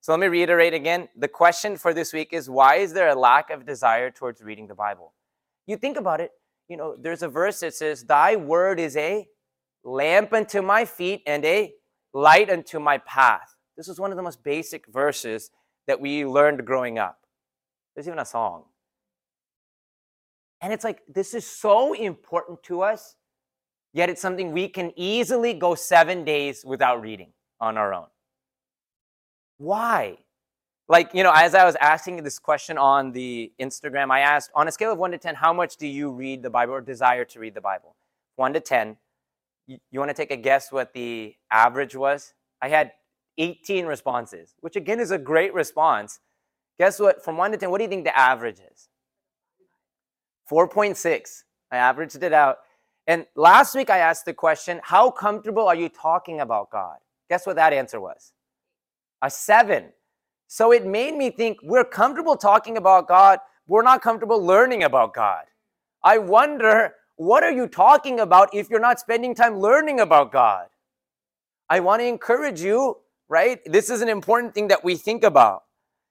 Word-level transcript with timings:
So 0.00 0.12
let 0.12 0.20
me 0.20 0.28
reiterate 0.28 0.72
again. 0.72 1.08
The 1.16 1.28
question 1.28 1.76
for 1.76 1.92
this 1.92 2.12
week 2.12 2.32
is 2.32 2.48
why 2.48 2.76
is 2.76 2.92
there 2.92 3.08
a 3.08 3.14
lack 3.14 3.50
of 3.50 3.66
desire 3.66 4.10
towards 4.10 4.42
reading 4.42 4.66
the 4.66 4.74
Bible? 4.74 5.12
You 5.66 5.76
think 5.76 5.98
about 5.98 6.20
it, 6.20 6.30
you 6.68 6.76
know, 6.76 6.96
there's 6.98 7.22
a 7.22 7.28
verse 7.28 7.60
that 7.60 7.74
says, 7.74 8.04
Thy 8.04 8.36
word 8.36 8.80
is 8.80 8.96
a 8.96 9.26
lamp 9.84 10.32
unto 10.32 10.62
my 10.62 10.84
feet 10.84 11.22
and 11.26 11.44
a 11.44 11.74
light 12.14 12.48
unto 12.48 12.78
my 12.78 12.98
path. 12.98 13.54
This 13.76 13.88
is 13.88 14.00
one 14.00 14.10
of 14.10 14.16
the 14.16 14.22
most 14.22 14.42
basic 14.42 14.86
verses 14.86 15.50
that 15.86 16.00
we 16.00 16.24
learned 16.24 16.64
growing 16.64 16.98
up. 16.98 17.18
There's 17.94 18.06
even 18.06 18.18
a 18.18 18.24
song. 18.24 18.64
And 20.62 20.72
it's 20.72 20.84
like, 20.84 21.02
this 21.08 21.34
is 21.34 21.46
so 21.46 21.92
important 21.94 22.62
to 22.64 22.82
us, 22.82 23.16
yet 23.92 24.10
it's 24.10 24.20
something 24.20 24.52
we 24.52 24.68
can 24.68 24.92
easily 24.96 25.54
go 25.54 25.74
seven 25.74 26.24
days 26.24 26.64
without 26.64 27.00
reading 27.00 27.32
on 27.60 27.76
our 27.76 27.92
own. 27.94 28.06
Why? 29.60 30.16
Like, 30.88 31.10
you 31.12 31.22
know, 31.22 31.32
as 31.34 31.54
I 31.54 31.66
was 31.66 31.76
asking 31.82 32.22
this 32.22 32.38
question 32.38 32.78
on 32.78 33.12
the 33.12 33.52
Instagram, 33.60 34.10
I 34.10 34.20
asked, 34.20 34.50
on 34.54 34.66
a 34.66 34.72
scale 34.72 34.90
of 34.90 34.98
one 34.98 35.10
to 35.10 35.18
10, 35.18 35.34
how 35.34 35.52
much 35.52 35.76
do 35.76 35.86
you 35.86 36.10
read 36.10 36.42
the 36.42 36.48
Bible 36.48 36.72
or 36.72 36.80
desire 36.80 37.26
to 37.26 37.38
read 37.38 37.54
the 37.54 37.60
Bible? 37.60 37.94
One 38.36 38.54
to 38.54 38.60
10. 38.60 38.96
You, 39.66 39.76
you 39.90 39.98
want 40.00 40.08
to 40.08 40.14
take 40.14 40.30
a 40.30 40.36
guess 40.36 40.72
what 40.72 40.94
the 40.94 41.34
average 41.50 41.94
was? 41.94 42.32
I 42.62 42.70
had 42.70 42.92
18 43.36 43.84
responses, 43.84 44.54
which 44.60 44.76
again 44.76 44.98
is 44.98 45.10
a 45.10 45.18
great 45.18 45.52
response. 45.52 46.20
Guess 46.78 46.98
what? 46.98 47.22
From 47.22 47.36
one 47.36 47.52
to 47.52 47.58
10, 47.58 47.70
what 47.70 47.78
do 47.78 47.84
you 47.84 47.90
think 47.90 48.04
the 48.04 48.18
average 48.18 48.60
is? 48.72 48.88
4.6. 50.50 51.42
I 51.70 51.76
averaged 51.76 52.22
it 52.22 52.32
out. 52.32 52.60
And 53.06 53.26
last 53.36 53.74
week 53.74 53.90
I 53.90 53.98
asked 53.98 54.24
the 54.24 54.32
question, 54.32 54.80
How 54.82 55.10
comfortable 55.10 55.68
are 55.68 55.76
you 55.76 55.90
talking 55.90 56.40
about 56.40 56.70
God? 56.70 56.96
Guess 57.28 57.46
what 57.46 57.56
that 57.56 57.74
answer 57.74 58.00
was? 58.00 58.32
A 59.22 59.30
seven. 59.30 59.86
So 60.46 60.72
it 60.72 60.84
made 60.84 61.14
me 61.16 61.30
think 61.30 61.58
we're 61.62 61.84
comfortable 61.84 62.36
talking 62.36 62.76
about 62.76 63.08
God, 63.08 63.38
we're 63.66 63.82
not 63.82 64.02
comfortable 64.02 64.44
learning 64.44 64.82
about 64.82 65.14
God. 65.14 65.44
I 66.02 66.18
wonder, 66.18 66.94
what 67.16 67.42
are 67.42 67.52
you 67.52 67.68
talking 67.68 68.20
about 68.20 68.54
if 68.54 68.70
you're 68.70 68.80
not 68.80 68.98
spending 68.98 69.34
time 69.34 69.58
learning 69.58 70.00
about 70.00 70.32
God? 70.32 70.66
I 71.68 71.80
want 71.80 72.00
to 72.00 72.06
encourage 72.06 72.60
you, 72.60 72.96
right? 73.28 73.60
This 73.64 73.90
is 73.90 74.00
an 74.00 74.08
important 74.08 74.54
thing 74.54 74.68
that 74.68 74.82
we 74.82 74.96
think 74.96 75.22
about. 75.22 75.64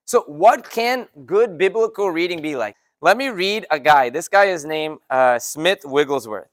So, 0.06 0.22
what 0.28 0.70
can 0.70 1.08
good 1.26 1.58
biblical 1.58 2.10
reading 2.10 2.42
be 2.42 2.56
like? 2.56 2.76
Let 3.02 3.18
me 3.18 3.30
read 3.30 3.66
a 3.72 3.80
guy. 3.80 4.10
This 4.10 4.28
guy 4.28 4.46
is 4.46 4.66
named 4.66 5.00
uh, 5.10 5.40
Smith 5.40 5.82
Wigglesworth. 5.84 6.48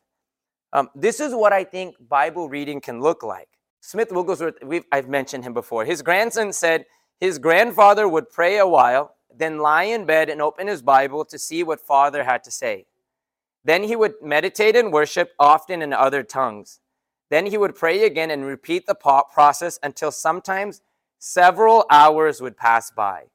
Um, 0.72 0.90
this 0.94 1.20
is 1.20 1.34
what 1.34 1.52
I 1.52 1.64
think 1.64 1.96
Bible 2.08 2.48
reading 2.48 2.80
can 2.80 3.00
look 3.00 3.22
like. 3.22 3.48
Smith 3.86 4.10
Wigglesworth, 4.10 4.56
I've 4.90 5.08
mentioned 5.08 5.44
him 5.44 5.54
before. 5.54 5.84
His 5.84 6.02
grandson 6.02 6.52
said 6.52 6.86
his 7.20 7.38
grandfather 7.38 8.08
would 8.08 8.30
pray 8.30 8.58
a 8.58 8.66
while, 8.66 9.14
then 9.32 9.60
lie 9.60 9.84
in 9.84 10.04
bed 10.04 10.28
and 10.28 10.42
open 10.42 10.66
his 10.66 10.82
Bible 10.82 11.24
to 11.24 11.38
see 11.38 11.62
what 11.62 11.78
father 11.78 12.24
had 12.24 12.42
to 12.42 12.50
say. 12.50 12.86
Then 13.64 13.84
he 13.84 13.94
would 13.94 14.14
meditate 14.20 14.74
and 14.74 14.92
worship, 14.92 15.34
often 15.38 15.82
in 15.82 15.92
other 15.92 16.24
tongues. 16.24 16.80
Then 17.30 17.46
he 17.46 17.56
would 17.56 17.76
pray 17.76 18.04
again 18.04 18.32
and 18.32 18.44
repeat 18.44 18.88
the 18.88 18.96
process 18.96 19.78
until 19.84 20.10
sometimes 20.10 20.80
several 21.20 21.86
hours 21.88 22.40
would 22.40 22.56
pass 22.56 22.90
by. 22.90 23.26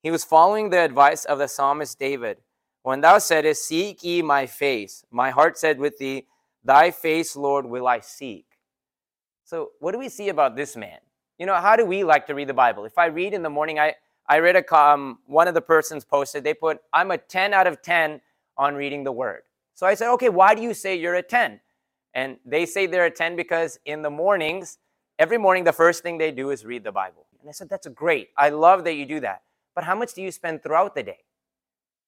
He 0.00 0.12
was 0.12 0.22
following 0.22 0.70
the 0.70 0.78
advice 0.78 1.24
of 1.24 1.38
the 1.38 1.48
psalmist 1.48 1.98
David 1.98 2.38
when 2.84 3.00
thou 3.00 3.18
saidest, 3.18 3.66
Seek 3.66 4.04
ye 4.04 4.22
my 4.22 4.46
face, 4.46 5.04
my 5.10 5.30
heart 5.30 5.58
said 5.58 5.80
with 5.80 5.98
thee, 5.98 6.28
Thy 6.62 6.92
face, 6.92 7.34
Lord, 7.34 7.66
will 7.66 7.88
I 7.88 7.98
seek. 7.98 8.47
So, 9.48 9.70
what 9.80 9.92
do 9.92 9.98
we 9.98 10.10
see 10.10 10.28
about 10.28 10.56
this 10.56 10.76
man? 10.76 10.98
You 11.38 11.46
know, 11.46 11.54
how 11.54 11.74
do 11.74 11.86
we 11.86 12.04
like 12.04 12.26
to 12.26 12.34
read 12.34 12.48
the 12.48 12.54
Bible? 12.54 12.84
If 12.84 12.98
I 12.98 13.06
read 13.06 13.32
in 13.32 13.42
the 13.42 13.48
morning, 13.48 13.78
I, 13.78 13.94
I 14.28 14.40
read 14.40 14.56
a 14.56 14.76
um, 14.76 15.20
one 15.24 15.48
of 15.48 15.54
the 15.54 15.62
persons 15.62 16.04
posted, 16.04 16.44
they 16.44 16.52
put, 16.52 16.82
I'm 16.92 17.10
a 17.12 17.16
10 17.16 17.54
out 17.54 17.66
of 17.66 17.80
10 17.80 18.20
on 18.58 18.74
reading 18.74 19.04
the 19.04 19.12
word. 19.12 19.44
So 19.74 19.86
I 19.86 19.94
said, 19.94 20.12
okay, 20.12 20.28
why 20.28 20.54
do 20.54 20.60
you 20.60 20.74
say 20.74 20.96
you're 20.96 21.14
a 21.14 21.22
10? 21.22 21.60
And 22.12 22.36
they 22.44 22.66
say 22.66 22.86
they're 22.86 23.06
a 23.06 23.10
10 23.10 23.36
because 23.36 23.78
in 23.86 24.02
the 24.02 24.10
mornings, 24.10 24.76
every 25.18 25.38
morning, 25.38 25.64
the 25.64 25.72
first 25.72 26.02
thing 26.02 26.18
they 26.18 26.30
do 26.30 26.50
is 26.50 26.66
read 26.66 26.84
the 26.84 26.92
Bible. 26.92 27.24
And 27.40 27.48
I 27.48 27.52
said, 27.52 27.70
that's 27.70 27.86
great. 27.86 28.28
I 28.36 28.50
love 28.50 28.84
that 28.84 28.96
you 28.96 29.06
do 29.06 29.20
that. 29.20 29.44
But 29.74 29.84
how 29.84 29.94
much 29.94 30.12
do 30.12 30.20
you 30.20 30.30
spend 30.30 30.62
throughout 30.62 30.94
the 30.94 31.04
day? 31.04 31.20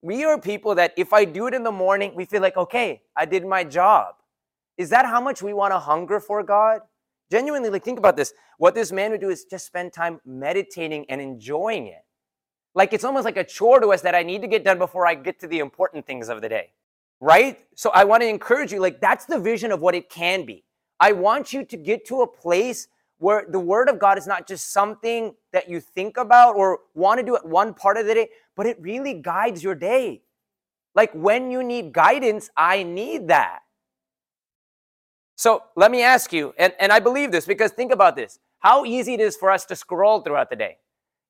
We 0.02 0.24
are 0.24 0.38
people 0.38 0.74
that 0.74 0.92
if 0.98 1.14
I 1.14 1.24
do 1.24 1.46
it 1.46 1.54
in 1.54 1.62
the 1.62 1.72
morning, 1.72 2.12
we 2.14 2.26
feel 2.26 2.42
like, 2.42 2.58
okay, 2.58 3.00
I 3.16 3.24
did 3.24 3.46
my 3.46 3.64
job. 3.64 4.16
Is 4.76 4.90
that 4.90 5.06
how 5.06 5.22
much 5.22 5.40
we 5.40 5.54
want 5.54 5.72
to 5.72 5.78
hunger 5.78 6.20
for 6.20 6.42
God? 6.42 6.82
Genuinely, 7.30 7.70
like, 7.70 7.84
think 7.84 7.98
about 7.98 8.16
this. 8.16 8.32
What 8.58 8.74
this 8.74 8.92
man 8.92 9.10
would 9.12 9.20
do 9.20 9.30
is 9.30 9.44
just 9.44 9.66
spend 9.66 9.92
time 9.92 10.20
meditating 10.24 11.06
and 11.08 11.20
enjoying 11.20 11.86
it. 11.86 12.04
Like, 12.74 12.92
it's 12.92 13.04
almost 13.04 13.24
like 13.24 13.36
a 13.36 13.44
chore 13.44 13.80
to 13.80 13.88
us 13.88 14.00
that 14.02 14.14
I 14.14 14.22
need 14.22 14.42
to 14.42 14.48
get 14.48 14.64
done 14.64 14.78
before 14.78 15.06
I 15.06 15.14
get 15.14 15.38
to 15.40 15.46
the 15.46 15.58
important 15.58 16.06
things 16.06 16.28
of 16.28 16.40
the 16.40 16.48
day. 16.48 16.72
Right? 17.20 17.58
So, 17.74 17.90
I 17.90 18.04
want 18.04 18.22
to 18.22 18.28
encourage 18.28 18.72
you, 18.72 18.80
like, 18.80 19.00
that's 19.00 19.26
the 19.26 19.38
vision 19.38 19.72
of 19.72 19.80
what 19.80 19.94
it 19.94 20.10
can 20.10 20.44
be. 20.44 20.64
I 20.98 21.12
want 21.12 21.52
you 21.52 21.64
to 21.64 21.76
get 21.76 22.06
to 22.06 22.22
a 22.22 22.26
place 22.26 22.88
where 23.18 23.44
the 23.48 23.60
word 23.60 23.88
of 23.88 23.98
God 23.98 24.18
is 24.18 24.26
not 24.26 24.48
just 24.48 24.72
something 24.72 25.34
that 25.52 25.68
you 25.68 25.78
think 25.78 26.16
about 26.16 26.56
or 26.56 26.80
want 26.94 27.20
to 27.20 27.24
do 27.24 27.36
at 27.36 27.46
one 27.46 27.74
part 27.74 27.98
of 27.98 28.06
the 28.06 28.14
day, 28.14 28.28
but 28.56 28.66
it 28.66 28.80
really 28.80 29.14
guides 29.14 29.62
your 29.62 29.74
day. 29.74 30.22
Like 30.94 31.12
when 31.12 31.50
you 31.50 31.62
need 31.62 31.92
guidance, 31.92 32.50
I 32.56 32.82
need 32.82 33.28
that. 33.28 33.60
So 35.40 35.62
let 35.74 35.90
me 35.90 36.02
ask 36.02 36.34
you, 36.34 36.52
and, 36.58 36.74
and 36.78 36.92
I 36.92 37.00
believe 37.00 37.32
this 37.32 37.46
because 37.46 37.70
think 37.70 37.92
about 37.92 38.14
this 38.14 38.38
how 38.58 38.84
easy 38.84 39.14
it 39.14 39.20
is 39.20 39.38
for 39.38 39.50
us 39.50 39.64
to 39.64 39.74
scroll 39.74 40.20
throughout 40.20 40.50
the 40.50 40.56
day. 40.56 40.76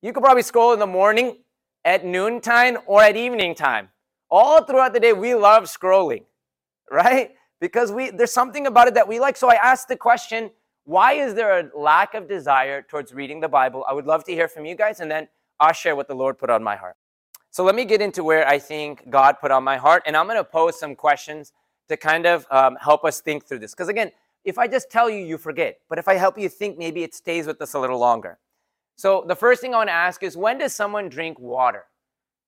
You 0.02 0.12
could 0.12 0.24
probably 0.24 0.42
scroll 0.42 0.72
in 0.72 0.80
the 0.80 0.86
morning, 0.88 1.44
at 1.84 2.04
noontime, 2.04 2.78
or 2.86 3.04
at 3.04 3.16
evening 3.16 3.54
time. 3.54 3.90
All 4.28 4.64
throughout 4.64 4.94
the 4.94 4.98
day, 4.98 5.12
we 5.12 5.36
love 5.36 5.66
scrolling, 5.66 6.24
right? 6.90 7.36
Because 7.60 7.92
we 7.92 8.10
there's 8.10 8.32
something 8.32 8.66
about 8.66 8.88
it 8.88 8.94
that 8.94 9.06
we 9.06 9.20
like. 9.20 9.36
So 9.36 9.48
I 9.48 9.54
asked 9.54 9.86
the 9.86 9.96
question 9.96 10.50
why 10.82 11.12
is 11.12 11.34
there 11.34 11.60
a 11.60 11.78
lack 11.78 12.14
of 12.14 12.26
desire 12.26 12.82
towards 12.82 13.14
reading 13.14 13.38
the 13.38 13.48
Bible? 13.48 13.84
I 13.88 13.92
would 13.92 14.06
love 14.06 14.24
to 14.24 14.32
hear 14.32 14.48
from 14.48 14.64
you 14.64 14.74
guys, 14.74 14.98
and 14.98 15.08
then 15.08 15.28
I'll 15.60 15.72
share 15.72 15.94
what 15.94 16.08
the 16.08 16.16
Lord 16.16 16.36
put 16.36 16.50
on 16.50 16.64
my 16.64 16.74
heart. 16.74 16.96
So 17.52 17.62
let 17.62 17.76
me 17.76 17.84
get 17.84 18.02
into 18.02 18.24
where 18.24 18.44
I 18.48 18.58
think 18.58 19.08
God 19.08 19.36
put 19.40 19.52
on 19.52 19.62
my 19.62 19.76
heart, 19.76 20.02
and 20.04 20.16
I'm 20.16 20.26
going 20.26 20.36
to 20.36 20.42
pose 20.42 20.80
some 20.80 20.96
questions 20.96 21.52
to 21.90 21.96
kind 21.96 22.24
of 22.24 22.46
um, 22.50 22.76
help 22.80 23.04
us 23.04 23.20
think 23.20 23.44
through 23.44 23.58
this. 23.58 23.72
Because 23.72 23.88
again, 23.88 24.12
if 24.44 24.58
I 24.58 24.68
just 24.68 24.90
tell 24.90 25.10
you, 25.10 25.18
you 25.18 25.36
forget. 25.36 25.78
But 25.88 25.98
if 25.98 26.06
I 26.06 26.14
help 26.14 26.38
you 26.38 26.48
think, 26.48 26.78
maybe 26.78 27.02
it 27.02 27.14
stays 27.14 27.46
with 27.46 27.60
us 27.60 27.74
a 27.74 27.80
little 27.80 27.98
longer. 27.98 28.38
So 28.96 29.24
the 29.26 29.34
first 29.34 29.60
thing 29.60 29.74
I 29.74 29.78
want 29.78 29.88
to 29.88 29.94
ask 29.94 30.22
is 30.22 30.36
when 30.36 30.58
does 30.58 30.72
someone 30.72 31.08
drink 31.08 31.38
water? 31.38 31.84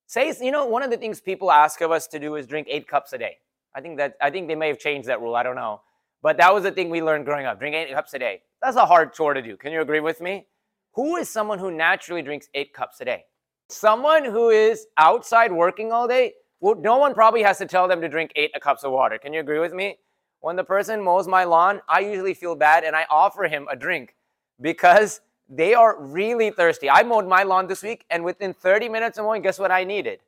Say, 0.06 0.32
you 0.40 0.52
know, 0.52 0.64
one 0.64 0.82
of 0.82 0.90
the 0.90 0.96
things 0.96 1.20
people 1.20 1.50
ask 1.50 1.80
of 1.80 1.90
us 1.90 2.06
to 2.08 2.18
do 2.18 2.36
is 2.36 2.46
drink 2.46 2.68
eight 2.70 2.86
cups 2.86 3.12
a 3.12 3.18
day. 3.18 3.38
I 3.74 3.80
think 3.80 3.96
that 3.96 4.14
I 4.20 4.30
think 4.30 4.48
they 4.48 4.54
may 4.54 4.68
have 4.68 4.78
changed 4.78 5.08
that 5.08 5.20
rule. 5.20 5.34
I 5.34 5.42
don't 5.42 5.56
know. 5.56 5.80
But 6.22 6.36
that 6.36 6.54
was 6.54 6.62
the 6.62 6.70
thing 6.70 6.88
we 6.88 7.02
learned 7.02 7.24
growing 7.24 7.46
up 7.46 7.58
drink 7.58 7.74
eight 7.74 7.92
cups 7.92 8.14
a 8.14 8.18
day. 8.18 8.42
That's 8.62 8.76
a 8.76 8.86
hard 8.86 9.12
chore 9.12 9.34
to 9.34 9.42
do. 9.42 9.56
Can 9.56 9.72
you 9.72 9.80
agree 9.80 10.00
with 10.00 10.20
me? 10.20 10.46
Who 10.94 11.16
is 11.16 11.28
someone 11.28 11.58
who 11.58 11.70
naturally 11.70 12.22
drinks 12.22 12.48
eight 12.54 12.72
cups 12.72 13.00
a 13.00 13.06
day? 13.06 13.24
Someone 13.68 14.24
who 14.24 14.50
is 14.50 14.86
outside 14.98 15.50
working 15.50 15.90
all 15.90 16.06
day, 16.06 16.34
no 16.62 16.96
one 16.96 17.14
probably 17.14 17.42
has 17.42 17.58
to 17.58 17.66
tell 17.66 17.88
them 17.88 18.00
to 18.00 18.08
drink 18.08 18.32
eight 18.36 18.52
cups 18.60 18.84
of 18.84 18.92
water. 18.92 19.18
Can 19.18 19.32
you 19.32 19.40
agree 19.40 19.58
with 19.58 19.72
me? 19.72 19.96
When 20.40 20.56
the 20.56 20.64
person 20.64 21.02
mows 21.02 21.28
my 21.28 21.44
lawn, 21.44 21.80
I 21.88 22.00
usually 22.00 22.34
feel 22.34 22.54
bad 22.54 22.84
and 22.84 22.96
I 22.96 23.06
offer 23.10 23.44
him 23.44 23.66
a 23.70 23.76
drink 23.76 24.14
because 24.60 25.20
they 25.48 25.74
are 25.74 26.00
really 26.00 26.50
thirsty. 26.50 26.88
I 26.88 27.02
mowed 27.02 27.28
my 27.28 27.42
lawn 27.42 27.66
this 27.66 27.82
week 27.82 28.04
and 28.10 28.24
within 28.24 28.54
30 28.54 28.88
minutes 28.88 29.18
of 29.18 29.24
mowing, 29.24 29.42
guess 29.42 29.58
what 29.58 29.70
I 29.70 29.84
needed? 29.84 30.20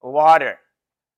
Water. 0.00 0.58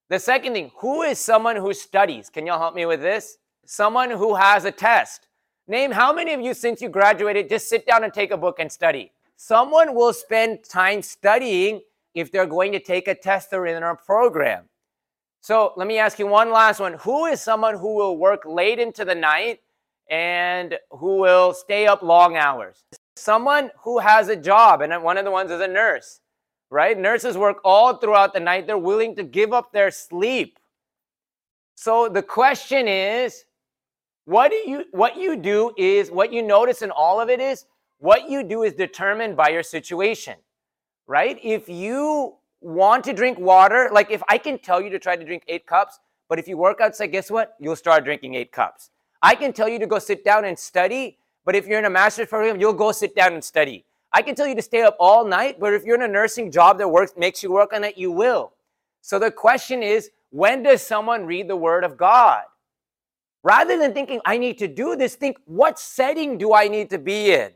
The 0.09 0.19
second 0.19 0.53
thing, 0.53 0.71
who 0.77 1.01
is 1.01 1.19
someone 1.19 1.55
who 1.55 1.73
studies? 1.73 2.29
Can 2.29 2.45
y'all 2.45 2.59
help 2.59 2.75
me 2.75 2.85
with 2.85 3.01
this? 3.01 3.37
someone 3.65 4.11
who 4.11 4.35
has 4.35 4.65
a 4.65 4.71
test. 4.71 5.27
Name 5.67 5.91
how 5.91 6.13
many 6.13 6.33
of 6.33 6.41
you, 6.41 6.53
since 6.53 6.81
you 6.81 6.89
graduated, 6.89 7.49
just 7.49 7.67
sit 7.67 7.85
down 7.85 8.03
and 8.03 8.13
take 8.13 8.31
a 8.31 8.37
book 8.37 8.59
and 8.59 8.71
study? 8.71 9.11
Someone 9.35 9.95
will 9.95 10.13
spend 10.13 10.63
time 10.63 11.01
studying 11.01 11.81
if 12.15 12.31
they're 12.31 12.45
going 12.45 12.71
to 12.71 12.79
take 12.79 13.07
a 13.07 13.13
test 13.13 13.53
or 13.53 13.67
in 13.67 13.83
our 13.83 13.95
program. 13.95 14.63
So 15.41 15.73
let 15.75 15.87
me 15.87 15.99
ask 15.99 16.17
you 16.17 16.25
one 16.25 16.49
last 16.49 16.79
one. 16.79 16.93
Who 17.01 17.25
is 17.25 17.39
someone 17.39 17.77
who 17.77 17.95
will 17.95 18.17
work 18.17 18.45
late 18.45 18.79
into 18.79 19.05
the 19.05 19.13
night 19.13 19.59
and 20.09 20.75
who 20.89 21.17
will 21.17 21.53
stay 21.53 21.85
up 21.85 22.01
long 22.01 22.35
hours? 22.35 22.83
Someone 23.15 23.69
who 23.83 23.99
has 23.99 24.29
a 24.29 24.35
job, 24.35 24.81
and 24.81 25.03
one 25.03 25.17
of 25.17 25.25
the 25.25 25.31
ones 25.31 25.51
is 25.51 25.61
a 25.61 25.67
nurse, 25.67 26.19
right? 26.71 26.97
Nurses 26.97 27.37
work 27.37 27.57
all 27.63 27.97
throughout 27.97 28.33
the 28.33 28.39
night. 28.39 28.65
They're 28.65 28.77
willing 28.77 29.15
to 29.17 29.23
give 29.23 29.53
up 29.53 29.71
their 29.71 29.91
sleep. 29.91 30.57
So 31.75 32.09
the 32.09 32.23
question 32.23 32.87
is 32.87 33.45
what 34.25 34.49
do 34.49 34.55
you 34.55 34.85
what 34.91 35.15
you 35.15 35.35
do 35.35 35.71
is 35.77 36.09
what 36.09 36.33
you 36.33 36.41
notice 36.41 36.81
in 36.81 36.89
all 36.89 37.21
of 37.21 37.29
it 37.29 37.39
is 37.39 37.65
what 37.99 38.29
you 38.29 38.43
do 38.43 38.63
is 38.63 38.73
determined 38.73 39.37
by 39.37 39.49
your 39.49 39.63
situation. 39.63 40.35
Right? 41.07 41.39
If 41.43 41.69
you 41.69 42.35
want 42.61 43.03
to 43.03 43.13
drink 43.13 43.39
water, 43.39 43.89
like 43.91 44.09
if 44.09 44.23
I 44.27 44.37
can 44.37 44.57
tell 44.57 44.81
you 44.81 44.89
to 44.89 44.99
try 44.99 45.15
to 45.15 45.23
drink 45.23 45.43
8 45.47 45.67
cups, 45.67 45.99
but 46.27 46.39
if 46.39 46.47
you 46.47 46.57
work 46.57 46.81
outside, 46.81 47.07
guess 47.07 47.29
what? 47.29 47.55
You'll 47.59 47.75
start 47.75 48.03
drinking 48.03 48.33
8 48.35 48.51
cups. 48.51 48.89
I 49.21 49.35
can 49.35 49.53
tell 49.53 49.69
you 49.69 49.79
to 49.79 49.87
go 49.87 49.99
sit 49.99 50.23
down 50.23 50.45
and 50.45 50.57
study, 50.57 51.17
but 51.45 51.55
if 51.55 51.67
you're 51.67 51.79
in 51.79 51.85
a 51.85 51.89
master's 51.89 52.27
program, 52.27 52.59
you'll 52.59 52.73
go 52.73 52.91
sit 52.91 53.15
down 53.15 53.33
and 53.33 53.43
study. 53.43 53.85
I 54.11 54.21
can 54.21 54.33
tell 54.33 54.47
you 54.47 54.55
to 54.55 54.61
stay 54.61 54.81
up 54.81 54.95
all 54.99 55.25
night, 55.25 55.59
but 55.59 55.73
if 55.73 55.83
you're 55.83 55.95
in 55.95 56.01
a 56.01 56.07
nursing 56.07 56.49
job 56.49 56.77
that 56.79 56.89
works 56.89 57.13
makes 57.17 57.43
you 57.43 57.51
work 57.51 57.73
on 57.73 57.83
it, 57.83 57.97
you 57.97 58.11
will. 58.11 58.53
So 59.01 59.19
the 59.19 59.29
question 59.29 59.83
is, 59.83 60.09
when 60.31 60.63
does 60.63 60.81
someone 60.81 61.25
read 61.25 61.47
the 61.47 61.55
word 61.55 61.83
of 61.83 61.97
God? 61.97 62.43
Rather 63.43 63.77
than 63.77 63.93
thinking, 63.93 64.19
I 64.25 64.39
need 64.39 64.57
to 64.57 64.67
do 64.67 64.95
this, 64.95 65.15
think, 65.15 65.37
what 65.45 65.77
setting 65.77 66.37
do 66.39 66.53
I 66.53 66.67
need 66.67 66.89
to 66.89 66.97
be 66.97 67.31
in? 67.31 67.51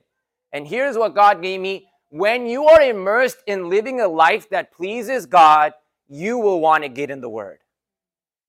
And 0.53 0.67
here's 0.67 0.97
what 0.97 1.15
God 1.15 1.41
gave 1.41 1.59
me. 1.59 1.88
When 2.09 2.47
you 2.47 2.65
are 2.65 2.81
immersed 2.81 3.37
in 3.45 3.69
living 3.69 4.01
a 4.01 4.07
life 4.07 4.49
that 4.49 4.71
pleases 4.71 5.25
God, 5.25 5.73
you 6.07 6.37
will 6.39 6.59
want 6.59 6.83
to 6.83 6.89
get 6.89 7.11
in 7.11 7.21
the 7.21 7.29
word. 7.29 7.59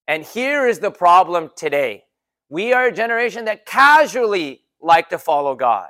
And 0.09 0.25
here 0.25 0.67
is 0.67 0.79
the 0.79 0.91
problem 0.91 1.51
today. 1.55 2.05
We 2.49 2.73
are 2.73 2.87
a 2.87 2.93
generation 2.93 3.45
that 3.45 3.67
casually 3.67 4.63
like 4.81 5.11
to 5.11 5.19
follow 5.19 5.55
God. 5.55 5.89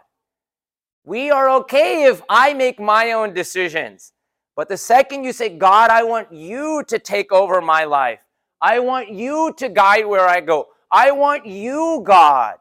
We 1.05 1.31
are 1.31 1.49
okay 1.61 2.05
if 2.05 2.21
I 2.29 2.55
make 2.55 2.79
my 2.79 3.13
own 3.13 3.33
decisions. 3.33 4.13
But 4.57 4.69
the 4.69 4.77
second 4.77 5.25
you 5.25 5.33
say, 5.33 5.49
God, 5.49 5.91
I 5.91 6.03
want 6.03 6.33
you 6.33 6.83
to 6.89 6.99
take 6.99 7.33
over 7.33 7.61
my 7.61 7.85
life, 7.85 8.21
I 8.61 8.81
want 8.81 9.11
you 9.11 9.55
to 9.57 9.69
guide 9.69 10.05
where 10.05 10.29
I 10.29 10.41
go, 10.41 10.69
I 10.91 11.13
want 11.13 11.47
you, 11.47 12.03
God. 12.05 12.57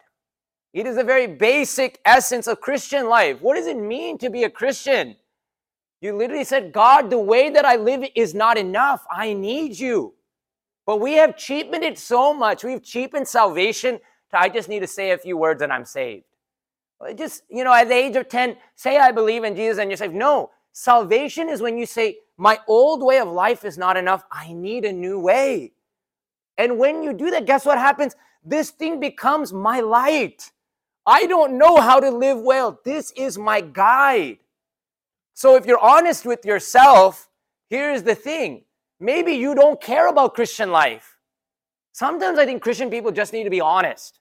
It 0.74 0.86
is 0.86 0.98
a 0.98 1.04
very 1.04 1.27
basic 1.27 2.00
essence 2.06 2.48
of 2.48 2.62
Christian 2.62 3.10
life. 3.10 3.42
What 3.42 3.56
does 3.56 3.68
it 3.68 3.77
mean 3.77 4.18
to 4.19 4.30
be 4.30 4.44
a 4.44 4.50
Christian? 4.50 5.16
You 6.01 6.16
literally 6.16 6.44
said, 6.44 6.71
God, 6.71 7.10
the 7.10 7.19
way 7.19 7.50
that 7.50 7.66
I 7.66 7.75
live 7.75 8.04
is 8.16 8.33
not 8.33 8.57
enough. 8.57 9.06
I 9.12 9.33
need 9.33 9.77
you. 9.77 10.13
But 10.86 11.01
we 11.01 11.13
have 11.13 11.36
cheapened 11.38 11.83
it 11.83 12.00
so 12.00 12.33
much. 12.33 12.63
We've 12.63 12.83
cheapened 12.83 13.27
salvation 13.27 14.00
to 14.31 14.39
I 14.39 14.50
just 14.50 14.69
need 14.69 14.80
to 14.80 14.88
say 14.88 15.12
a 15.12 15.18
few 15.18 15.38
words 15.38 15.62
and 15.62 15.74
I'm 15.74 15.86
saved. 15.86 16.25
Just, 17.16 17.44
you 17.50 17.63
know, 17.63 17.74
at 17.74 17.88
the 17.88 17.95
age 17.95 18.16
of 18.16 18.30
10, 18.30 18.57
say 18.75 18.98
I 18.98 19.12
believe 19.12 19.44
in 19.44 19.56
Jesus 19.56 19.80
and 19.80 19.89
you're 19.89 19.98
saved. 19.98 20.13
No, 20.13 20.51
salvation 20.71 21.50
is 21.50 21.62
when 21.62 21.77
you 21.77 21.86
say, 21.86 22.18
my 22.38 22.60
old 22.68 23.04
way 23.04 23.19
of 23.19 23.27
life 23.27 23.66
is 23.66 23.77
not 23.77 23.98
enough. 23.98 24.24
I 24.31 24.54
need 24.54 24.86
a 24.86 24.94
new 24.94 25.19
way. 25.19 25.74
And 26.57 26.77
when 26.77 27.04
you 27.04 27.13
do 27.13 27.31
that, 27.31 27.45
guess 27.45 27.66
what 27.66 27.77
happens? 27.77 28.16
This 28.44 28.69
thing 28.69 29.00
becomes 29.00 29.51
my 29.51 29.80
light. 29.80 30.51
I 31.10 31.26
don't 31.26 31.58
know 31.58 31.78
how 31.78 32.00
to 32.00 32.12
live 32.12 32.40
well. 32.40 32.80
This 32.86 33.12
is 33.18 33.36
my 33.36 33.62
guide. 33.62 34.38
So 35.34 35.56
if 35.56 35.66
you're 35.66 35.80
honest 35.80 36.24
with 36.24 36.46
yourself, 36.46 37.28
here's 37.68 38.04
the 38.04 38.14
thing 38.14 38.66
maybe 39.00 39.32
you 39.32 39.56
don't 39.56 39.82
care 39.82 40.08
about 40.08 40.36
Christian 40.36 40.72
life. 40.72 41.18
Sometimes 41.94 42.38
I 42.38 42.46
think 42.46 42.62
Christian 42.62 42.92
people 42.92 43.12
just 43.12 43.34
need 43.34 43.46
to 43.46 43.50
be 43.50 43.60
honest. 43.60 44.20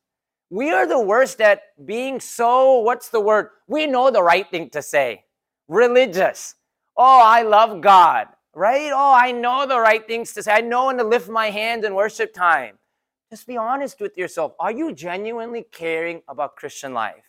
We 0.49 0.71
are 0.71 0.87
the 0.87 0.99
worst 0.99 1.43
at 1.43 1.61
being 1.85 2.21
so, 2.21 2.79
what's 2.79 3.11
the 3.11 3.21
word? 3.21 3.51
We 3.67 3.87
know 3.87 4.11
the 4.11 4.23
right 4.23 4.51
thing 4.51 4.71
to 4.71 4.81
say. 4.81 5.25
Religious. 5.69 6.55
Oh, 6.97 7.21
I 7.23 7.43
love 7.43 7.83
God, 7.83 8.29
right? 8.55 8.91
Oh, 8.95 9.13
I 9.15 9.31
know 9.31 9.67
the 9.67 9.79
right 9.79 10.07
things 10.07 10.33
to 10.33 10.43
say. 10.43 10.53
I 10.53 10.63
know 10.63 10.87
when 10.87 10.97
to 10.97 11.05
lift 11.05 11.29
my 11.29 11.51
hands 11.51 11.85
in 11.85 11.95
worship 11.95 12.33
time. 12.33 12.79
Just 13.31 13.47
be 13.47 13.57
honest 13.57 14.01
with 14.01 14.17
yourself. 14.17 14.53
Are 14.59 14.73
you 14.73 14.93
genuinely 14.93 15.65
caring 15.71 16.23
about 16.29 16.57
Christian 16.57 16.95
life? 16.95 17.25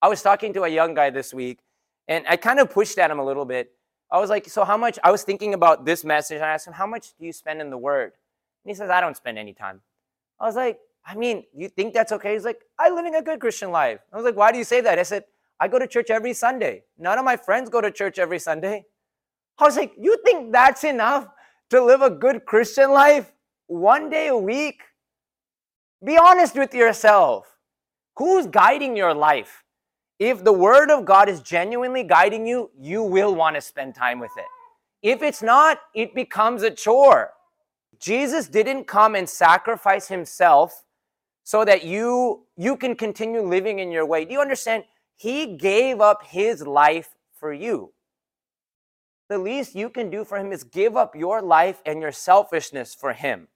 I 0.00 0.08
was 0.08 0.22
talking 0.22 0.52
to 0.54 0.62
a 0.62 0.68
young 0.68 0.94
guy 0.94 1.10
this 1.10 1.34
week, 1.34 1.60
and 2.06 2.24
I 2.28 2.36
kind 2.36 2.58
of 2.58 2.70
pushed 2.70 2.98
at 2.98 3.10
him 3.10 3.18
a 3.18 3.24
little 3.24 3.44
bit. 3.44 3.72
I 4.10 4.18
was 4.18 4.30
like, 4.30 4.48
So, 4.48 4.64
how 4.64 4.78
much? 4.78 4.98
I 5.04 5.10
was 5.10 5.24
thinking 5.24 5.52
about 5.52 5.84
this 5.84 6.04
message, 6.04 6.36
and 6.36 6.44
I 6.44 6.50
asked 6.50 6.66
him, 6.66 6.72
How 6.72 6.86
much 6.86 7.08
do 7.18 7.26
you 7.26 7.32
spend 7.32 7.60
in 7.60 7.68
the 7.68 7.76
Word? 7.76 8.12
And 8.64 8.70
he 8.70 8.74
says, 8.74 8.88
I 8.88 9.00
don't 9.02 9.16
spend 9.16 9.38
any 9.38 9.52
time. 9.52 9.82
I 10.40 10.46
was 10.46 10.56
like, 10.56 10.78
I 11.04 11.14
mean, 11.14 11.44
you 11.54 11.68
think 11.68 11.94
that's 11.94 12.12
okay? 12.12 12.34
He's 12.34 12.44
like, 12.44 12.60
I'm 12.78 12.94
living 12.94 13.14
a 13.14 13.22
good 13.22 13.40
Christian 13.40 13.70
life. 13.70 14.00
I 14.12 14.16
was 14.16 14.24
like, 14.24 14.36
why 14.36 14.52
do 14.52 14.58
you 14.58 14.64
say 14.64 14.80
that? 14.82 14.98
I 14.98 15.02
said, 15.02 15.24
I 15.58 15.66
go 15.66 15.78
to 15.78 15.86
church 15.86 16.10
every 16.10 16.34
Sunday. 16.34 16.84
None 16.98 17.18
of 17.18 17.24
my 17.24 17.36
friends 17.36 17.70
go 17.70 17.80
to 17.80 17.90
church 17.90 18.18
every 18.18 18.38
Sunday. 18.38 18.84
I 19.58 19.64
was 19.64 19.76
like, 19.76 19.92
you 19.98 20.18
think 20.24 20.52
that's 20.52 20.84
enough 20.84 21.28
to 21.70 21.82
live 21.82 22.02
a 22.02 22.10
good 22.10 22.44
Christian 22.44 22.92
life? 22.92 23.32
One 23.66 24.10
day 24.10 24.28
a 24.28 24.36
week? 24.36 24.82
Be 26.04 26.16
honest 26.16 26.54
with 26.54 26.74
yourself. 26.74 27.56
Who's 28.16 28.46
guiding 28.46 28.96
your 28.96 29.14
life? 29.14 29.64
If 30.18 30.42
the 30.42 30.52
Word 30.52 30.90
of 30.90 31.04
God 31.04 31.28
is 31.28 31.40
genuinely 31.40 32.02
guiding 32.02 32.46
you, 32.46 32.70
you 32.78 33.02
will 33.02 33.34
want 33.34 33.56
to 33.56 33.60
spend 33.60 33.94
time 33.94 34.18
with 34.18 34.32
it. 34.36 34.44
If 35.02 35.22
it's 35.22 35.42
not, 35.42 35.80
it 35.94 36.14
becomes 36.14 36.62
a 36.62 36.70
chore. 36.70 37.32
Jesus 38.00 38.48
didn't 38.48 38.86
come 38.86 39.14
and 39.14 39.28
sacrifice 39.28 40.08
himself 40.08 40.84
so 41.44 41.64
that 41.64 41.84
you 41.84 42.44
you 42.56 42.76
can 42.76 42.94
continue 42.94 43.40
living 43.40 43.78
in 43.78 43.90
your 43.90 44.06
way. 44.06 44.24
Do 44.24 44.32
you 44.32 44.40
understand? 44.40 44.84
He 45.16 45.56
gave 45.56 46.00
up 46.00 46.24
his 46.24 46.66
life 46.66 47.14
for 47.32 47.52
you. 47.52 47.92
The 49.28 49.38
least 49.38 49.74
you 49.74 49.90
can 49.90 50.10
do 50.10 50.24
for 50.24 50.38
him 50.38 50.52
is 50.52 50.64
give 50.64 50.96
up 50.96 51.14
your 51.14 51.42
life 51.42 51.82
and 51.84 52.00
your 52.00 52.12
selfishness 52.12 52.94
for 52.94 53.12
him. 53.12 53.48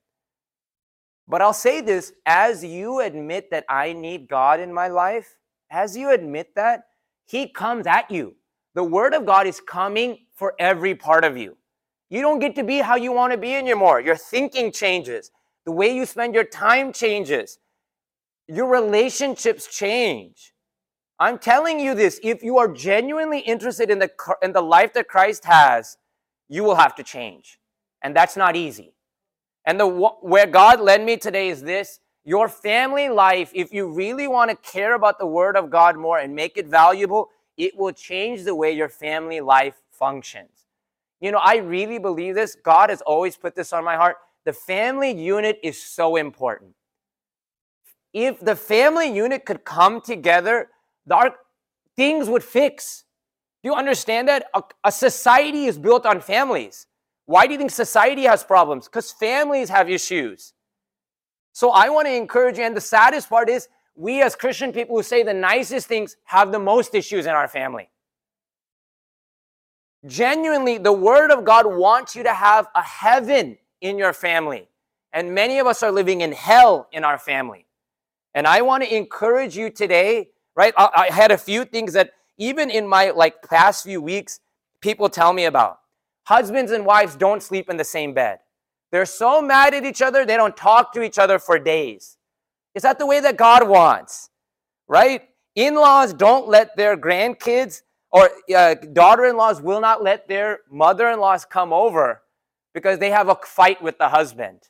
But 1.33 1.41
I'll 1.41 1.55
say 1.55 1.81
this 1.81 2.13
as 2.27 2.63
you 2.63 3.01
admit 3.01 3.51
that 3.51 3.65
I 3.67 3.95
need 3.95 4.29
God 4.29 4.61
in 4.61 4.71
my 4.73 4.89
life, 4.89 5.39
as 5.71 5.97
you 5.97 6.11
admit 6.11 6.55
that, 6.57 6.85
he 7.25 7.49
comes 7.49 7.87
at 7.87 8.11
you. 8.11 8.37
The 8.75 8.85
word 8.85 9.15
of 9.15 9.25
God 9.25 9.47
is 9.47 9.59
coming 9.59 10.27
for 10.35 10.55
every 10.59 10.95
part 10.95 11.25
of 11.25 11.39
you. 11.39 11.57
You 12.11 12.21
don't 12.21 12.39
get 12.39 12.55
to 12.57 12.65
be 12.65 12.81
how 12.81 12.97
you 12.97 13.13
want 13.13 13.33
to 13.33 13.39
be 13.39 13.55
anymore. 13.55 13.99
Your 14.01 14.17
thinking 14.17 14.71
changes. 14.73 15.31
The 15.65 15.73
way 15.73 15.97
you 15.97 16.05
spend 16.05 16.35
your 16.35 16.45
time 16.45 16.93
changes 16.93 17.59
your 18.49 18.67
relationships 18.67 19.67
change. 19.67 20.53
I'm 21.19 21.39
telling 21.39 21.81
you 21.81 21.95
this 21.95 22.21
if 22.23 22.43
you 22.43 22.59
are 22.59 22.69
genuinely 22.69 23.41
interested 23.41 23.91
in 23.91 23.99
the, 23.99 24.11
in 24.43 24.53
the 24.53 24.61
life 24.61 24.93
that 24.93 25.09
Christ 25.09 25.47
has, 25.47 25.97
you 26.51 26.63
will 26.63 26.75
have 26.75 26.95
to 26.97 27.03
change. 27.03 27.59
And 28.03 28.15
that's 28.15 28.37
not 28.37 28.57
easy. 28.57 28.93
And 29.65 29.79
the 29.79 29.87
where 29.87 30.47
God 30.47 30.81
led 30.81 31.03
me 31.03 31.17
today 31.17 31.49
is 31.49 31.63
this 31.63 32.01
your 32.25 32.49
family 32.49 33.09
life, 33.09 33.51
if 33.55 33.73
you 33.73 33.89
really 33.89 34.29
want 34.29 34.51
to 34.51 34.57
care 34.57 34.95
about 34.95 35.19
the 35.19 35.27
Word 35.27 35.57
of 35.57 35.71
God 35.71 35.97
more 35.97 36.19
and 36.19 36.35
make 36.35 36.57
it 36.57 36.67
valuable, 36.67 37.31
it 37.57 37.77
will 37.77 37.93
change 37.93 38.45
the 38.45 38.55
way 38.55 38.73
your 38.73 38.89
family 38.89 39.41
life 39.41 39.75
functions. 39.91 40.67
You 41.21 41.33
know, 41.33 41.39
I 41.39 41.57
really 41.57 41.99
believe 41.99 42.35
this. 42.35 42.55
God 42.55 42.91
has 42.91 43.01
always 43.03 43.37
put 43.37 43.55
this 43.55 43.73
on 43.73 43.85
my 43.85 43.97
heart. 43.97 44.17
The 44.45 44.53
family 44.53 45.13
unit 45.13 45.59
is 45.63 45.81
so 45.81 46.17
important 46.17 46.75
if 48.13 48.41
the 48.41 48.57
family 48.57 49.13
unit 49.13 49.45
could 49.45 49.65
come 49.65 50.01
together, 50.01 50.69
our, 51.11 51.35
things 51.97 52.29
would 52.29 52.45
fix. 52.45 53.05
Do 53.63 53.71
you 53.71 53.75
understand 53.75 54.29
that? 54.29 54.47
A, 54.55 54.63
a 54.85 54.93
society 54.93 55.67
is 55.67 55.79
built 55.79 56.05
on 56.05 56.21
families. 56.21 56.87
Why 57.33 57.47
do 57.47 57.53
you 57.53 57.59
think 57.59 57.71
society 57.71 58.25
has 58.25 58.45
problems? 58.45 58.89
Because 58.89 59.11
families 59.11 59.71
have 59.71 59.89
issues. 59.89 60.53
So 61.55 61.71
I 61.71 61.89
want 61.89 62.07
to 62.07 62.15
encourage 62.15 62.59
you, 62.59 62.65
and 62.65 62.77
the 62.77 62.81
saddest 62.83 63.31
part 63.31 63.49
is 63.49 63.69
we 63.95 64.21
as 64.21 64.37
Christian 64.37 64.71
people 64.71 64.97
who 64.97 65.03
say 65.03 65.23
the 65.23 65.33
nicest 65.33 65.87
things 65.87 66.19
have 66.25 66.53
the 66.53 66.59
most 66.59 66.95
issues 66.95 67.25
in 67.25 67.33
our 67.33 67.49
family. 67.49 67.89
Genuinely, 70.05 70.77
the 70.77 70.93
Word 70.93 71.31
of 71.31 71.43
God 71.43 71.65
wants 71.65 72.15
you 72.15 72.23
to 72.23 72.35
have 72.35 72.69
a 72.75 72.83
heaven 72.83 73.57
in 73.81 73.97
your 73.97 74.13
family. 74.13 74.69
And 75.15 75.35
many 75.35 75.59
of 75.59 75.67
us 75.67 75.83
are 75.83 75.91
living 75.91 76.21
in 76.21 76.33
hell 76.33 76.87
in 76.93 77.03
our 77.03 77.17
family. 77.17 77.65
And 78.35 78.47
I 78.47 78.61
want 78.61 78.85
to 78.85 78.95
encourage 78.95 79.57
you 79.57 79.71
today, 79.71 80.29
right? 80.55 80.75
I, 80.77 80.91
I, 80.95 81.11
had 81.11 81.31
a 81.31 81.39
few 81.39 81.65
things 81.65 81.95
that 81.95 82.11
even 82.37 82.69
in 82.69 82.87
my 82.87 83.09
like 83.09 83.41
past 83.41 83.85
few 83.85 84.03
weeks, 84.03 84.41
people 84.83 85.09
tell 85.09 85.33
me 85.33 85.47
about. 85.47 85.79
Husbands 86.25 86.73
and 86.73 86.87
wives 86.87 87.17
don't 87.17 87.43
sleep 87.43 87.69
in 87.69 87.77
the 87.77 87.85
same 87.85 88.15
bed. 88.15 88.39
They're 88.91 89.07
so 89.07 89.41
mad 89.41 89.75
at 89.75 89.85
each 89.85 90.03
other, 90.03 90.25
they 90.25 90.37
don't 90.37 90.57
talk 90.57 90.93
to 90.93 91.03
each 91.03 91.19
other 91.19 91.39
for 91.39 91.59
days. 91.59 92.19
Is 92.75 92.83
that 92.83 92.99
the 92.99 93.07
way 93.07 93.21
that 93.21 93.37
God 93.37 93.69
wants? 93.69 94.31
Right? 94.87 95.23
In 95.55 95.75
laws 95.75 96.13
don't 96.13 96.49
let 96.49 96.77
their 96.77 96.97
grandkids 96.97 97.83
or 98.11 98.31
uh, 98.55 98.75
daughter 98.75 99.25
in 99.25 99.37
laws 99.37 99.61
will 99.61 99.81
not 99.81 100.03
let 100.03 100.29
their 100.29 100.61
mother 100.71 101.09
in 101.09 101.19
laws 101.19 101.45
come 101.45 101.73
over 101.73 102.23
because 102.75 102.99
they 102.99 103.11
have 103.11 103.29
a 103.29 103.35
fight 103.35 103.83
with 103.83 103.99
the 103.99 104.09
husband. 104.11 104.61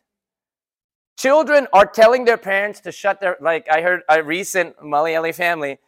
Children 1.19 1.67
are 1.73 1.87
telling 1.87 2.25
their 2.25 2.39
parents 2.39 2.81
to 2.81 2.93
shut 2.93 3.21
their, 3.21 3.37
like 3.41 3.69
I 3.71 3.81
heard 3.81 4.03
a 4.09 4.23
recent 4.23 4.77
Malayali 4.79 5.35
family, 5.35 5.79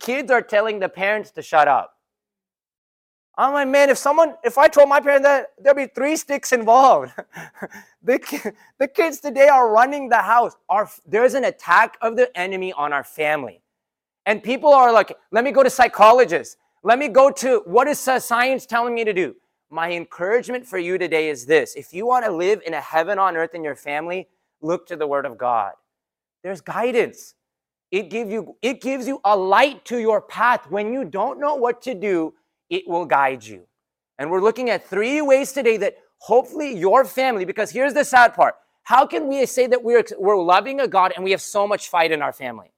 kids 0.00 0.30
are 0.30 0.42
telling 0.42 0.78
the 0.78 0.88
parents 0.88 1.30
to 1.32 1.42
shut 1.42 1.68
up. 1.68 1.94
I'm 3.36 3.54
like, 3.54 3.68
man, 3.68 3.88
if 3.88 3.96
someone, 3.96 4.34
if 4.44 4.58
I 4.58 4.68
told 4.68 4.88
my 4.88 5.00
parents 5.00 5.24
that, 5.24 5.52
there'd 5.58 5.76
be 5.76 5.86
three 5.86 6.16
sticks 6.16 6.52
involved. 6.52 7.12
the, 8.02 8.54
the 8.78 8.88
kids 8.88 9.20
today 9.20 9.48
are 9.48 9.72
running 9.72 10.08
the 10.10 10.18
house. 10.18 10.54
Our, 10.68 10.88
there's 11.06 11.34
an 11.34 11.44
attack 11.44 11.96
of 12.02 12.16
the 12.16 12.36
enemy 12.38 12.72
on 12.74 12.92
our 12.92 13.04
family. 13.04 13.62
And 14.26 14.42
people 14.42 14.72
are 14.72 14.92
like, 14.92 15.16
let 15.30 15.44
me 15.44 15.50
go 15.50 15.62
to 15.62 15.70
psychologists. 15.70 16.56
Let 16.82 16.98
me 16.98 17.08
go 17.08 17.30
to 17.30 17.62
what 17.64 17.88
is 17.88 17.98
science 17.98 18.66
telling 18.66 18.94
me 18.94 19.04
to 19.04 19.12
do? 19.12 19.34
My 19.70 19.92
encouragement 19.92 20.66
for 20.66 20.78
you 20.78 20.98
today 20.98 21.30
is 21.30 21.46
this 21.46 21.74
if 21.76 21.94
you 21.94 22.06
want 22.06 22.26
to 22.26 22.30
live 22.30 22.60
in 22.66 22.74
a 22.74 22.80
heaven 22.80 23.18
on 23.18 23.36
earth 23.36 23.54
in 23.54 23.64
your 23.64 23.76
family, 23.76 24.28
look 24.60 24.86
to 24.88 24.96
the 24.96 25.06
word 25.06 25.24
of 25.24 25.38
God. 25.38 25.72
There's 26.42 26.60
guidance. 26.60 27.34
It 27.90 28.10
gives 28.10 28.30
you 28.30 28.56
it 28.62 28.80
gives 28.80 29.06
you 29.06 29.20
a 29.24 29.36
light 29.36 29.84
to 29.86 29.98
your 29.98 30.20
path 30.20 30.70
when 30.70 30.92
you 30.92 31.04
don't 31.04 31.40
know 31.40 31.54
what 31.54 31.80
to 31.82 31.94
do. 31.94 32.34
It 32.72 32.88
will 32.88 33.04
guide 33.04 33.44
you. 33.44 33.66
And 34.18 34.30
we're 34.30 34.40
looking 34.40 34.70
at 34.70 34.88
three 34.88 35.20
ways 35.20 35.52
today 35.52 35.76
that 35.76 35.96
hopefully 36.18 36.74
your 36.76 37.04
family, 37.04 37.44
because 37.44 37.70
here's 37.70 37.94
the 37.94 38.04
sad 38.04 38.34
part 38.34 38.54
how 38.84 39.06
can 39.06 39.28
we 39.28 39.46
say 39.46 39.68
that 39.68 39.84
we're, 39.84 40.04
we're 40.18 40.42
loving 40.42 40.80
a 40.80 40.88
God 40.88 41.12
and 41.14 41.22
we 41.22 41.30
have 41.30 41.40
so 41.40 41.68
much 41.68 41.88
fight 41.88 42.10
in 42.10 42.20
our 42.20 42.32
family? 42.32 42.72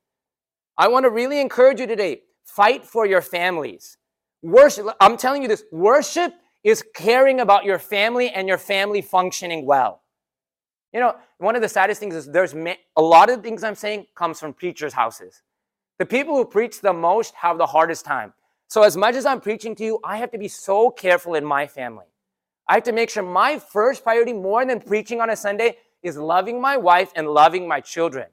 I 0.76 0.88
want 0.88 1.04
to 1.04 1.10
really 1.10 1.40
encourage 1.40 1.80
you 1.80 1.86
today 1.86 2.22
fight 2.44 2.84
for 2.84 3.06
your 3.06 3.22
families. 3.22 3.96
Worship, 4.42 4.86
I'm 5.00 5.16
telling 5.16 5.40
you 5.40 5.48
this 5.48 5.64
worship 5.72 6.34
is 6.62 6.84
caring 6.94 7.40
about 7.40 7.64
your 7.64 7.78
family 7.78 8.28
and 8.28 8.48
your 8.48 8.58
family 8.58 9.00
functioning 9.00 9.64
well. 9.64 10.02
You 10.92 11.00
know, 11.00 11.16
one 11.38 11.56
of 11.56 11.62
the 11.62 11.68
saddest 11.68 12.00
things 12.00 12.14
is 12.14 12.26
there's 12.26 12.54
a 12.54 13.02
lot 13.02 13.30
of 13.30 13.42
things 13.42 13.64
I'm 13.64 13.74
saying 13.74 14.06
comes 14.14 14.40
from 14.40 14.52
preachers' 14.52 14.92
houses. 14.92 15.42
The 15.98 16.06
people 16.06 16.36
who 16.36 16.44
preach 16.44 16.80
the 16.80 16.92
most 16.92 17.34
have 17.36 17.58
the 17.58 17.66
hardest 17.66 18.04
time. 18.04 18.34
So, 18.68 18.83
as 18.83 18.97
much 18.97 19.14
as 19.14 19.26
I'm 19.26 19.40
preaching 19.40 19.75
to 19.76 19.85
you, 19.85 20.00
I 20.04 20.16
have 20.16 20.30
to 20.33 20.38
be 20.38 20.49
so 20.49 20.90
careful 20.90 21.35
in 21.35 21.44
my 21.44 21.66
family. 21.66 22.06
I 22.68 22.75
have 22.75 22.83
to 22.85 22.92
make 22.92 23.11
sure 23.11 23.23
my 23.23 23.59
first 23.59 24.02
priority, 24.02 24.33
more 24.33 24.64
than 24.64 24.80
preaching 24.80 25.21
on 25.21 25.30
a 25.30 25.37
Sunday, 25.37 25.76
is 26.02 26.16
loving 26.16 26.61
my 26.61 26.76
wife 26.76 27.12
and 27.14 27.28
loving 27.28 27.68
my 27.68 27.80
children, 27.80 28.26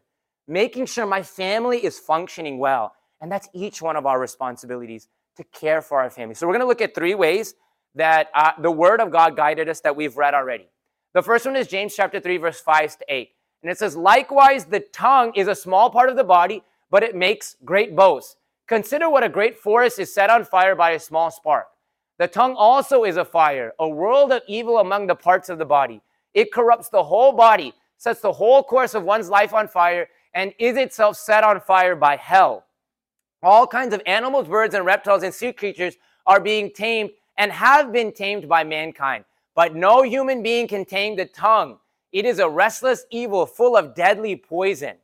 making 0.48 0.86
sure 0.86 1.06
my 1.06 1.22
family 1.22 1.84
is 1.84 2.00
functioning 2.00 2.58
well. 2.58 2.94
And 3.20 3.32
that's 3.32 3.50
each 3.54 3.82
one 3.82 3.96
of 3.96 4.06
our 4.06 4.20
responsibilities 4.20 5.08
to 5.38 5.44
care 5.46 5.82
for 5.82 6.00
our 6.02 6.10
family. 6.10 6.36
So, 6.36 6.48
we're 6.48 6.54
going 6.54 6.62
to 6.62 6.68
look 6.68 6.82
at 6.82 6.96
three 6.96 7.16
ways 7.16 7.54
that 7.96 8.30
uh, 8.34 8.52
the 8.60 8.72
Word 8.72 9.02
of 9.02 9.12
God 9.12 9.36
guided 9.36 9.70
us 9.70 9.82
that 9.82 9.96
we've 9.96 10.16
read 10.16 10.34
already. 10.34 10.70
The 11.14 11.22
first 11.22 11.46
one 11.46 11.58
is 11.58 11.68
James 11.68 11.94
chapter 11.94 12.20
3, 12.20 12.38
verse 12.38 12.62
5 12.62 13.00
to 13.00 13.06
8. 13.10 13.30
And 13.64 13.72
it 13.72 13.78
says, 13.78 13.96
Likewise, 13.96 14.66
the 14.66 14.80
tongue 14.80 15.34
is 15.36 15.48
a 15.48 15.56
small 15.56 15.90
part 15.90 16.10
of 16.10 16.16
the 16.16 16.24
body, 16.24 16.64
but 16.90 17.04
it 17.04 17.16
makes 17.16 17.58
great 17.66 17.96
boasts. 17.96 18.38
Consider 18.72 19.10
what 19.10 19.22
a 19.22 19.28
great 19.28 19.58
forest 19.58 20.00
is 20.00 20.14
set 20.14 20.30
on 20.30 20.46
fire 20.46 20.78
by 20.78 20.92
a 20.92 21.00
small 21.00 21.30
spark. 21.30 21.68
The 22.20 22.28
tongue 22.30 22.56
also 22.56 23.04
is 23.04 23.18
a 23.18 23.26
fire, 23.26 23.74
a 23.80 23.90
world 23.90 24.32
of 24.32 24.44
evil 24.48 24.78
among 24.78 25.08
the 25.08 25.16
parts 25.16 25.50
of 25.50 25.58
the 25.58 25.66
body. 25.66 26.02
It 26.34 26.54
corrupts 26.54 26.88
the 26.88 27.04
whole 27.04 27.34
body, 27.34 27.74
sets 27.98 28.22
the 28.22 28.32
whole 28.32 28.64
course 28.64 28.94
of 28.94 29.04
one's 29.04 29.28
life 29.28 29.54
on 29.54 29.68
fire, 29.68 30.08
and 30.34 30.54
is 30.58 30.78
itself 30.78 31.18
set 31.18 31.44
on 31.44 31.60
fire 31.60 31.98
by 31.98 32.16
hell. 32.16 32.64
All 33.44 33.68
kinds 33.68 33.94
of 33.94 34.02
animals, 34.06 34.48
birds, 34.48 34.74
and 34.74 34.86
reptiles 34.86 35.24
and 35.24 35.34
sea 35.34 35.52
creatures 35.52 35.98
are 36.26 36.40
being 36.40 36.72
tamed 36.72 37.10
and 37.38 37.52
have 37.52 37.92
been 37.92 38.14
tamed 38.14 38.48
by 38.48 38.64
mankind. 38.64 39.26
But 39.54 39.76
no 39.76 40.02
human 40.04 40.42
being 40.42 40.70
can 40.70 40.86
tame 40.86 41.18
the 41.18 41.26
tongue. 41.26 41.78
It 42.14 42.24
is 42.24 42.40
a 42.40 42.48
restless 42.48 43.04
evil 43.10 43.46
full 43.46 43.76
of 43.76 43.96
deadly 43.96 44.38
poison. 44.38 44.96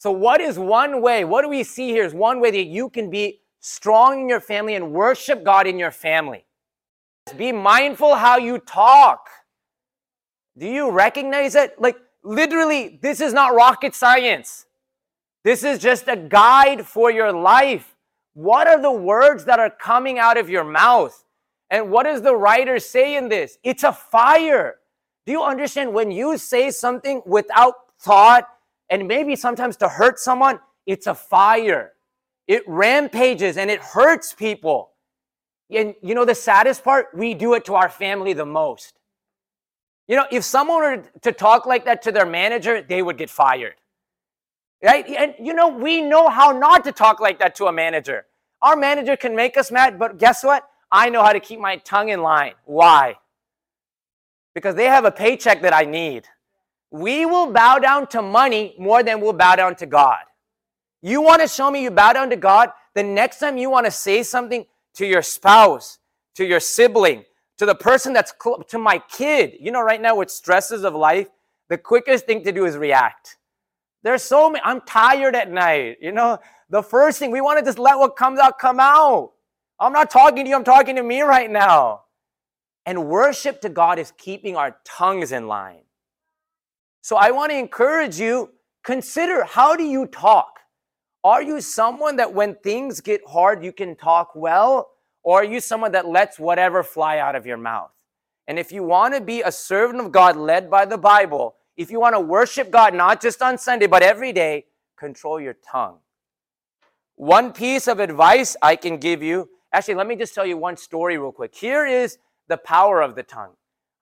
So, 0.00 0.10
what 0.10 0.40
is 0.40 0.58
one 0.58 1.02
way? 1.02 1.24
What 1.24 1.42
do 1.42 1.50
we 1.50 1.62
see 1.62 1.90
here 1.90 2.06
is 2.06 2.14
one 2.14 2.40
way 2.40 2.50
that 2.50 2.64
you 2.64 2.88
can 2.88 3.10
be 3.10 3.40
strong 3.60 4.22
in 4.22 4.30
your 4.30 4.40
family 4.40 4.74
and 4.74 4.92
worship 4.92 5.44
God 5.44 5.66
in 5.66 5.78
your 5.78 5.90
family. 5.90 6.46
Be 7.36 7.52
mindful 7.52 8.14
how 8.14 8.38
you 8.38 8.60
talk. 8.60 9.28
Do 10.56 10.66
you 10.66 10.90
recognize 10.90 11.54
it? 11.54 11.78
Like, 11.78 11.98
literally, 12.24 12.98
this 13.02 13.20
is 13.20 13.34
not 13.34 13.54
rocket 13.54 13.94
science. 13.94 14.64
This 15.44 15.64
is 15.64 15.78
just 15.78 16.08
a 16.08 16.16
guide 16.16 16.86
for 16.86 17.10
your 17.10 17.30
life. 17.30 17.94
What 18.32 18.68
are 18.68 18.80
the 18.80 18.90
words 18.90 19.44
that 19.44 19.60
are 19.60 19.68
coming 19.68 20.18
out 20.18 20.38
of 20.38 20.48
your 20.48 20.64
mouth? 20.64 21.26
And 21.68 21.90
what 21.90 22.04
does 22.04 22.22
the 22.22 22.34
writer 22.34 22.78
say 22.78 23.18
in 23.18 23.28
this? 23.28 23.58
It's 23.62 23.84
a 23.84 23.92
fire. 23.92 24.76
Do 25.26 25.32
you 25.32 25.42
understand 25.42 25.92
when 25.92 26.10
you 26.10 26.38
say 26.38 26.70
something 26.70 27.20
without 27.26 27.74
thought 28.00 28.48
and 28.90 29.06
maybe 29.06 29.36
sometimes 29.36 29.76
to 29.78 29.88
hurt 29.88 30.18
someone, 30.18 30.58
it's 30.84 31.06
a 31.06 31.14
fire. 31.14 31.92
It 32.48 32.64
rampages 32.66 33.56
and 33.56 33.70
it 33.70 33.80
hurts 33.80 34.34
people. 34.34 34.90
And 35.70 35.94
you 36.02 36.16
know 36.16 36.24
the 36.24 36.34
saddest 36.34 36.82
part? 36.82 37.06
We 37.14 37.32
do 37.32 37.54
it 37.54 37.64
to 37.66 37.76
our 37.76 37.88
family 37.88 38.32
the 38.32 38.44
most. 38.44 38.98
You 40.08 40.16
know, 40.16 40.26
if 40.32 40.42
someone 40.42 40.78
were 40.80 41.02
to 41.22 41.30
talk 41.30 41.66
like 41.66 41.84
that 41.84 42.02
to 42.02 42.12
their 42.12 42.26
manager, 42.26 42.82
they 42.82 43.00
would 43.00 43.16
get 43.16 43.30
fired. 43.30 43.76
Right? 44.82 45.06
And 45.06 45.34
you 45.38 45.54
know, 45.54 45.68
we 45.68 46.02
know 46.02 46.28
how 46.28 46.50
not 46.50 46.82
to 46.84 46.92
talk 46.92 47.20
like 47.20 47.38
that 47.38 47.54
to 47.56 47.66
a 47.66 47.72
manager. 47.72 48.26
Our 48.60 48.74
manager 48.74 49.16
can 49.16 49.36
make 49.36 49.56
us 49.56 49.70
mad, 49.70 49.98
but 49.98 50.18
guess 50.18 50.42
what? 50.42 50.68
I 50.90 51.08
know 51.08 51.22
how 51.22 51.32
to 51.32 51.40
keep 51.40 51.60
my 51.60 51.76
tongue 51.76 52.08
in 52.08 52.22
line. 52.22 52.54
Why? 52.64 53.14
Because 54.54 54.74
they 54.74 54.86
have 54.86 55.04
a 55.04 55.12
paycheck 55.12 55.62
that 55.62 55.72
I 55.72 55.84
need. 55.84 56.26
We 56.90 57.26
will 57.26 57.52
bow 57.52 57.78
down 57.78 58.06
to 58.08 58.22
money 58.22 58.74
more 58.78 59.02
than 59.02 59.20
we'll 59.20 59.32
bow 59.32 59.56
down 59.56 59.76
to 59.76 59.86
God. 59.86 60.18
You 61.02 61.22
want 61.22 61.40
to 61.42 61.48
show 61.48 61.70
me 61.70 61.82
you 61.82 61.90
bow 61.90 62.12
down 62.12 62.30
to 62.30 62.36
God? 62.36 62.70
The 62.94 63.02
next 63.02 63.38
time 63.38 63.56
you 63.56 63.70
want 63.70 63.86
to 63.86 63.92
say 63.92 64.22
something 64.22 64.66
to 64.94 65.06
your 65.06 65.22
spouse, 65.22 65.98
to 66.34 66.44
your 66.44 66.60
sibling, 66.60 67.24
to 67.58 67.66
the 67.66 67.74
person 67.74 68.12
that's 68.12 68.32
cl- 68.42 68.62
to 68.64 68.78
my 68.78 68.98
kid, 69.10 69.54
you 69.60 69.70
know, 69.70 69.82
right 69.82 70.00
now 70.00 70.16
with 70.16 70.30
stresses 70.30 70.84
of 70.84 70.94
life, 70.94 71.28
the 71.68 71.78
quickest 71.78 72.26
thing 72.26 72.42
to 72.44 72.52
do 72.52 72.64
is 72.64 72.76
react. 72.76 73.38
There's 74.02 74.22
so 74.22 74.50
many, 74.50 74.62
I'm 74.64 74.80
tired 74.82 75.36
at 75.36 75.50
night. 75.50 75.98
You 76.00 76.12
know, 76.12 76.38
the 76.70 76.82
first 76.82 77.18
thing 77.18 77.30
we 77.30 77.40
want 77.40 77.58
to 77.58 77.64
just 77.64 77.78
let 77.78 77.98
what 77.98 78.16
comes 78.16 78.38
out 78.40 78.58
come 78.58 78.80
out. 78.80 79.32
I'm 79.78 79.92
not 79.92 80.10
talking 80.10 80.44
to 80.44 80.48
you, 80.50 80.56
I'm 80.56 80.64
talking 80.64 80.96
to 80.96 81.02
me 81.02 81.22
right 81.22 81.50
now. 81.50 82.02
And 82.86 83.08
worship 83.08 83.60
to 83.62 83.68
God 83.68 83.98
is 83.98 84.12
keeping 84.16 84.56
our 84.56 84.76
tongues 84.84 85.32
in 85.32 85.46
line. 85.46 85.82
So 87.00 87.16
I 87.16 87.30
want 87.30 87.50
to 87.52 87.58
encourage 87.58 88.18
you 88.18 88.50
consider 88.84 89.44
how 89.44 89.76
do 89.76 89.84
you 89.84 90.06
talk? 90.06 90.60
Are 91.22 91.42
you 91.42 91.60
someone 91.60 92.16
that 92.16 92.32
when 92.32 92.54
things 92.56 93.00
get 93.00 93.20
hard, 93.28 93.64
you 93.64 93.72
can 93.72 93.96
talk 93.96 94.34
well? 94.34 94.90
Or 95.22 95.40
are 95.40 95.44
you 95.44 95.60
someone 95.60 95.92
that 95.92 96.06
lets 96.06 96.38
whatever 96.38 96.82
fly 96.82 97.18
out 97.18 97.34
of 97.34 97.46
your 97.46 97.58
mouth? 97.58 97.90
And 98.48 98.58
if 98.58 98.72
you 98.72 98.82
want 98.82 99.14
to 99.14 99.20
be 99.20 99.42
a 99.42 99.52
servant 99.52 100.00
of 100.00 100.12
God 100.12 100.36
led 100.36 100.70
by 100.70 100.86
the 100.86 100.98
Bible, 100.98 101.56
if 101.76 101.90
you 101.90 102.00
want 102.00 102.14
to 102.14 102.20
worship 102.20 102.70
God 102.70 102.94
not 102.94 103.20
just 103.20 103.42
on 103.42 103.58
Sunday, 103.58 103.86
but 103.86 104.02
every 104.02 104.32
day, 104.32 104.66
control 104.98 105.40
your 105.40 105.54
tongue. 105.54 105.98
One 107.16 107.52
piece 107.52 107.86
of 107.86 108.00
advice 108.00 108.56
I 108.62 108.76
can 108.76 108.96
give 108.96 109.22
you 109.22 109.48
actually, 109.72 109.94
let 109.94 110.06
me 110.06 110.16
just 110.16 110.34
tell 110.34 110.46
you 110.46 110.56
one 110.56 110.76
story 110.76 111.18
real 111.18 111.32
quick. 111.32 111.54
Here 111.54 111.86
is 111.86 112.18
the 112.48 112.56
power 112.56 113.02
of 113.02 113.14
the 113.14 113.22
tongue. 113.22 113.52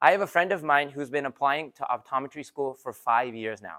I 0.00 0.12
have 0.12 0.20
a 0.20 0.26
friend 0.26 0.52
of 0.52 0.62
mine 0.62 0.90
who's 0.90 1.10
been 1.10 1.26
applying 1.26 1.72
to 1.72 1.82
optometry 1.84 2.44
school 2.44 2.74
for 2.74 2.92
five 2.92 3.34
years 3.34 3.60
now. 3.60 3.78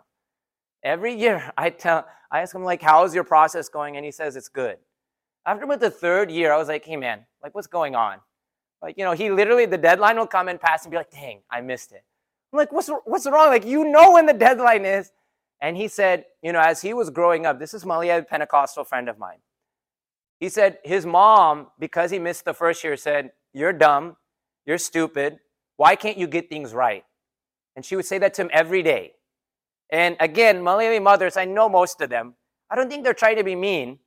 Every 0.83 1.13
year, 1.13 1.51
I 1.57 1.69
tell, 1.69 2.05
I 2.31 2.41
ask 2.41 2.53
him 2.53 2.63
like, 2.63 2.81
"How's 2.81 3.15
your 3.15 3.23
process 3.23 3.69
going?" 3.69 3.95
And 3.95 4.05
he 4.05 4.11
says 4.11 4.35
it's 4.35 4.49
good. 4.49 4.77
After 5.45 5.63
about 5.63 5.79
the 5.79 5.91
third 5.91 6.29
year, 6.29 6.51
I 6.53 6.57
was 6.57 6.67
like, 6.67 6.85
"Hey 6.85 6.97
man, 6.97 7.25
like 7.41 7.55
what's 7.55 7.67
going 7.67 7.95
on?" 7.95 8.19
Like 8.81 8.97
you 8.97 9.03
know, 9.03 9.13
he 9.13 9.31
literally 9.31 9.65
the 9.65 9.77
deadline 9.77 10.17
will 10.17 10.27
come 10.27 10.47
and 10.47 10.59
pass 10.59 10.83
and 10.83 10.91
be 10.91 10.97
like, 10.97 11.11
"Dang, 11.11 11.41
I 11.49 11.61
missed 11.61 11.91
it." 11.91 12.03
I'm 12.51 12.57
like, 12.57 12.71
"What's 12.71 12.89
what's 13.05 13.25
wrong?" 13.25 13.47
Like 13.47 13.65
you 13.65 13.85
know 13.85 14.13
when 14.13 14.25
the 14.25 14.33
deadline 14.33 14.85
is. 14.85 15.11
And 15.61 15.75
he 15.75 15.89
said, 15.89 16.23
you 16.41 16.53
know, 16.53 16.61
as 16.61 16.81
he 16.81 16.93
was 16.93 17.09
growing 17.09 17.45
up, 17.45 17.59
this 17.59 17.73
is 17.73 17.85
Mali, 17.85 18.09
a 18.09 18.23
Pentecostal 18.23 18.85
friend 18.85 19.09
of 19.09 19.19
mine. 19.19 19.39
He 20.39 20.47
said 20.47 20.77
his 20.85 21.05
mom, 21.05 21.67
because 21.77 22.11
he 22.11 22.19
missed 22.19 22.45
the 22.45 22.53
first 22.53 22.81
year, 22.81 22.95
said, 22.95 23.31
"You're 23.53 23.73
dumb, 23.73 24.15
you're 24.65 24.77
stupid. 24.77 25.39
Why 25.79 25.95
can't 25.95 26.17
you 26.17 26.27
get 26.27 26.50
things 26.50 26.74
right?" 26.74 27.05
And 27.75 27.86
she 27.86 27.95
would 27.95 28.05
say 28.05 28.17
that 28.17 28.33
to 28.33 28.41
him 28.41 28.50
every 28.51 28.83
day. 28.83 29.13
And 29.89 30.17
again, 30.19 30.62
Malayali 30.62 31.01
mothers, 31.01 31.38
I 31.38 31.45
know 31.45 31.69
most 31.69 32.01
of 32.01 32.09
them. 32.09 32.36
I 32.69 32.75
don't 32.75 32.89
think 32.89 33.05
they're 33.05 33.13
trying 33.13 33.38
to 33.38 33.43
be 33.43 33.55
mean. 33.55 34.00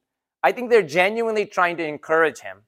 I 0.42 0.52
think 0.52 0.68
they're 0.68 0.82
genuinely 0.82 1.46
trying 1.46 1.78
to 1.78 1.84
encourage 1.84 2.40
him. 2.40 2.58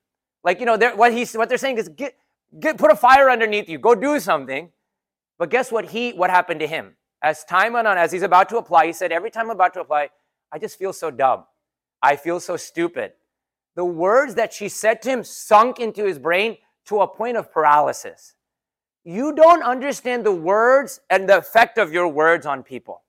Like, 0.42 0.60
you 0.60 0.66
know, 0.66 0.76
they're, 0.76 0.96
what, 0.96 1.12
he's, 1.12 1.34
what 1.34 1.48
they're 1.48 1.58
saying 1.58 1.78
is 1.78 1.88
get, 1.88 2.16
get, 2.58 2.78
put 2.78 2.90
a 2.90 2.96
fire 2.96 3.30
underneath 3.30 3.68
you, 3.68 3.78
go 3.78 3.94
do 3.94 4.18
something. 4.18 4.70
But 5.38 5.50
guess 5.50 5.70
what 5.70 5.90
he 5.90 6.12
what 6.12 6.30
happened 6.30 6.60
to 6.60 6.66
him? 6.66 6.96
As 7.22 7.44
time 7.44 7.72
went 7.74 7.86
on, 7.86 7.98
as 7.98 8.12
he's 8.12 8.22
about 8.22 8.48
to 8.50 8.56
apply, 8.56 8.86
he 8.86 8.92
said, 8.92 9.12
Every 9.12 9.30
time 9.30 9.46
I'm 9.46 9.56
about 9.56 9.74
to 9.74 9.80
apply, 9.80 10.10
I 10.52 10.58
just 10.58 10.78
feel 10.78 10.92
so 10.92 11.10
dumb. 11.10 11.44
I 12.02 12.16
feel 12.16 12.38
so 12.40 12.56
stupid. 12.56 13.12
The 13.76 13.84
words 13.84 14.36
that 14.36 14.52
she 14.52 14.68
said 14.68 15.02
to 15.02 15.10
him 15.10 15.24
sunk 15.24 15.80
into 15.80 16.04
his 16.04 16.18
brain 16.18 16.58
to 16.86 17.00
a 17.00 17.08
point 17.08 17.36
of 17.36 17.50
paralysis. 17.50 18.33
You 19.04 19.34
don't 19.34 19.62
understand 19.62 20.24
the 20.24 20.32
words 20.32 21.00
and 21.10 21.28
the 21.28 21.38
effect 21.38 21.78
of 21.78 21.92
your 21.92 22.08
words 22.08 22.46
on 22.46 22.62
people. 22.62 23.02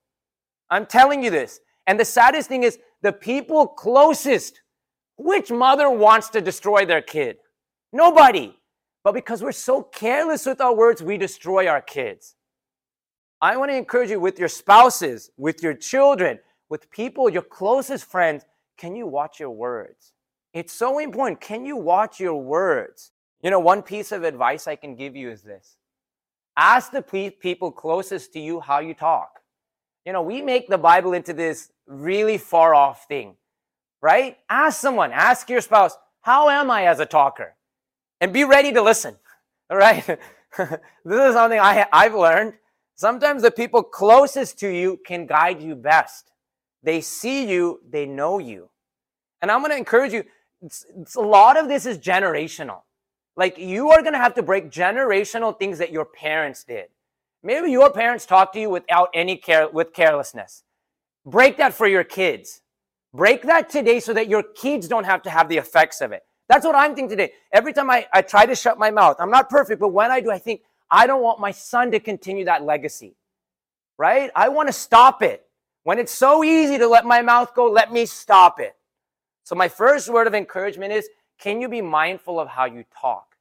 I'm 0.68 0.86
telling 0.86 1.24
you 1.24 1.30
this. 1.30 1.60
And 1.86 1.98
the 1.98 2.04
saddest 2.04 2.48
thing 2.48 2.64
is 2.64 2.78
the 3.02 3.12
people 3.12 3.66
closest. 3.66 4.60
Which 5.16 5.50
mother 5.50 5.88
wants 5.88 6.28
to 6.30 6.40
destroy 6.40 6.84
their 6.84 7.00
kid? 7.00 7.38
Nobody. 7.92 8.54
But 9.02 9.14
because 9.14 9.42
we're 9.42 9.52
so 9.52 9.82
careless 9.82 10.44
with 10.44 10.60
our 10.60 10.74
words, 10.74 11.02
we 11.02 11.16
destroy 11.16 11.68
our 11.68 11.80
kids. 11.80 12.34
I 13.40 13.56
want 13.56 13.70
to 13.70 13.76
encourage 13.76 14.10
you 14.10 14.20
with 14.20 14.38
your 14.38 14.48
spouses, 14.48 15.30
with 15.36 15.62
your 15.62 15.74
children, 15.74 16.38
with 16.68 16.90
people, 16.90 17.30
your 17.30 17.42
closest 17.42 18.04
friends, 18.04 18.44
can 18.76 18.96
you 18.96 19.06
watch 19.06 19.40
your 19.40 19.50
words? 19.50 20.12
It's 20.52 20.72
so 20.72 20.98
important. 20.98 21.40
Can 21.40 21.64
you 21.64 21.76
watch 21.76 22.18
your 22.18 22.34
words? 22.34 23.12
You 23.42 23.50
know, 23.50 23.60
one 23.60 23.82
piece 23.82 24.12
of 24.12 24.24
advice 24.24 24.66
I 24.66 24.76
can 24.76 24.96
give 24.96 25.14
you 25.14 25.30
is 25.30 25.42
this 25.42 25.76
ask 26.56 26.92
the 26.92 27.02
people 27.02 27.70
closest 27.70 28.32
to 28.32 28.40
you 28.40 28.60
how 28.60 28.80
you 28.80 28.94
talk. 28.94 29.40
You 30.04 30.12
know, 30.12 30.22
we 30.22 30.42
make 30.42 30.68
the 30.68 30.78
Bible 30.78 31.12
into 31.12 31.32
this 31.32 31.70
really 31.86 32.38
far 32.38 32.74
off 32.74 33.06
thing, 33.06 33.36
right? 34.00 34.38
Ask 34.48 34.80
someone, 34.80 35.12
ask 35.12 35.50
your 35.50 35.60
spouse, 35.60 35.96
how 36.20 36.48
am 36.48 36.70
I 36.70 36.86
as 36.86 37.00
a 37.00 37.06
talker? 37.06 37.56
and 38.20 38.32
be 38.32 38.44
ready 38.44 38.72
to 38.72 38.82
listen. 38.82 39.16
All 39.70 39.76
right? 39.76 40.04
this 40.56 41.28
is 41.28 41.34
something 41.34 41.58
I, 41.58 41.86
I've 41.92 42.14
learned. 42.14 42.54
Sometimes 42.94 43.42
the 43.42 43.50
people 43.50 43.82
closest 43.82 44.58
to 44.60 44.68
you 44.68 44.98
can 45.06 45.26
guide 45.26 45.60
you 45.60 45.74
best. 45.74 46.30
They 46.82 47.00
see 47.00 47.50
you, 47.50 47.80
they 47.88 48.06
know 48.06 48.38
you. 48.38 48.70
And 49.42 49.50
I'm 49.50 49.60
going 49.60 49.72
to 49.72 49.76
encourage 49.76 50.12
you, 50.12 50.24
it's, 50.62 50.86
it's, 50.98 51.14
a 51.14 51.20
lot 51.20 51.58
of 51.58 51.68
this 51.68 51.84
is 51.84 51.98
generational. 51.98 52.80
Like 53.36 53.58
you 53.58 53.90
are 53.90 54.00
going 54.00 54.14
to 54.14 54.18
have 54.18 54.34
to 54.34 54.42
break 54.42 54.70
generational 54.70 55.58
things 55.58 55.78
that 55.78 55.92
your 55.92 56.04
parents 56.04 56.64
did. 56.64 56.86
Maybe 57.42 57.70
your 57.70 57.90
parents 57.92 58.26
talked 58.26 58.54
to 58.54 58.60
you 58.60 58.70
without 58.70 59.10
any 59.14 59.36
care, 59.36 59.68
with 59.68 59.92
carelessness. 59.92 60.64
Break 61.24 61.58
that 61.58 61.74
for 61.74 61.86
your 61.86 62.04
kids. 62.04 62.62
Break 63.12 63.42
that 63.42 63.68
today 63.68 64.00
so 64.00 64.12
that 64.14 64.28
your 64.28 64.42
kids 64.42 64.88
don't 64.88 65.04
have 65.04 65.22
to 65.22 65.30
have 65.30 65.48
the 65.48 65.56
effects 65.56 66.00
of 66.00 66.12
it. 66.12 66.22
That's 66.48 66.64
what 66.64 66.74
I'm 66.74 66.94
thinking 66.94 67.10
today. 67.10 67.32
Every 67.52 67.72
time 67.72 67.90
I, 67.90 68.06
I 68.12 68.22
try 68.22 68.46
to 68.46 68.54
shut 68.54 68.78
my 68.78 68.90
mouth, 68.90 69.16
I'm 69.18 69.30
not 69.30 69.50
perfect, 69.50 69.80
but 69.80 69.88
when 69.88 70.10
I 70.10 70.20
do, 70.20 70.30
I 70.30 70.38
think, 70.38 70.62
I 70.90 71.06
don't 71.06 71.22
want 71.22 71.40
my 71.40 71.50
son 71.50 71.90
to 71.90 72.00
continue 72.00 72.44
that 72.44 72.62
legacy, 72.62 73.16
right? 73.98 74.30
I 74.36 74.48
want 74.48 74.68
to 74.68 74.72
stop 74.72 75.22
it. 75.22 75.44
When 75.82 75.98
it's 75.98 76.12
so 76.12 76.44
easy 76.44 76.78
to 76.78 76.86
let 76.86 77.04
my 77.04 77.22
mouth 77.22 77.54
go, 77.54 77.70
let 77.70 77.92
me 77.92 78.06
stop 78.06 78.60
it. 78.60 78.76
So, 79.44 79.54
my 79.54 79.68
first 79.68 80.08
word 80.08 80.26
of 80.26 80.34
encouragement 80.34 80.92
is 80.92 81.08
can 81.38 81.60
you 81.60 81.68
be 81.68 81.82
mindful 81.82 82.40
of 82.40 82.48
how 82.48 82.64
you 82.64 82.84
talk? 82.98 83.36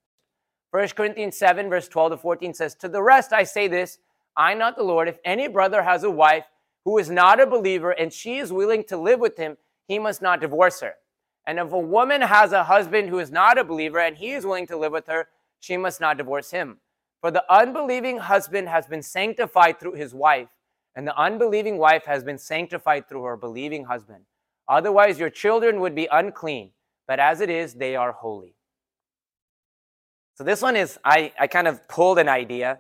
1 0.71 0.89
Corinthians 0.89 1.37
7, 1.37 1.69
verse 1.69 1.87
12 1.87 2.11
to 2.11 2.17
14 2.17 2.53
says, 2.53 2.75
To 2.75 2.89
the 2.89 3.01
rest 3.01 3.31
I 3.31 3.43
say 3.43 3.67
this, 3.67 3.99
I, 4.35 4.53
not 4.53 4.75
the 4.75 4.83
Lord, 4.83 5.07
if 5.07 5.19
any 5.23 5.47
brother 5.47 5.83
has 5.83 6.03
a 6.03 6.11
wife 6.11 6.45
who 6.83 6.97
is 6.97 7.09
not 7.09 7.39
a 7.39 7.47
believer 7.47 7.91
and 7.91 8.11
she 8.11 8.37
is 8.37 8.51
willing 8.51 8.83
to 8.85 8.97
live 8.97 9.19
with 9.19 9.37
him, 9.37 9.57
he 9.87 9.99
must 9.99 10.21
not 10.21 10.41
divorce 10.41 10.81
her. 10.81 10.95
And 11.47 11.59
if 11.59 11.71
a 11.71 11.79
woman 11.79 12.21
has 12.21 12.51
a 12.51 12.63
husband 12.63 13.09
who 13.09 13.19
is 13.19 13.31
not 13.31 13.57
a 13.57 13.63
believer 13.63 13.99
and 13.99 14.17
he 14.17 14.31
is 14.31 14.45
willing 14.45 14.67
to 14.67 14.77
live 14.77 14.91
with 14.91 15.07
her, 15.07 15.27
she 15.59 15.77
must 15.77 16.01
not 16.01 16.17
divorce 16.17 16.51
him. 16.51 16.77
For 17.21 17.31
the 17.31 17.45
unbelieving 17.51 18.17
husband 18.17 18.67
has 18.67 18.87
been 18.87 19.01
sanctified 19.01 19.79
through 19.79 19.93
his 19.93 20.13
wife, 20.13 20.49
and 20.95 21.07
the 21.07 21.17
unbelieving 21.17 21.77
wife 21.77 22.05
has 22.05 22.23
been 22.23 22.37
sanctified 22.37 23.07
through 23.07 23.23
her 23.23 23.37
believing 23.37 23.85
husband. 23.85 24.25
Otherwise, 24.67 25.19
your 25.19 25.29
children 25.29 25.79
would 25.79 25.95
be 25.95 26.07
unclean, 26.11 26.71
but 27.07 27.19
as 27.19 27.41
it 27.41 27.49
is, 27.49 27.73
they 27.73 27.95
are 27.95 28.11
holy. 28.11 28.55
So, 30.35 30.43
this 30.43 30.61
one 30.61 30.75
is, 30.75 30.99
I, 31.03 31.31
I 31.39 31.47
kind 31.47 31.67
of 31.67 31.87
pulled 31.87 32.19
an 32.19 32.27
idea. 32.27 32.79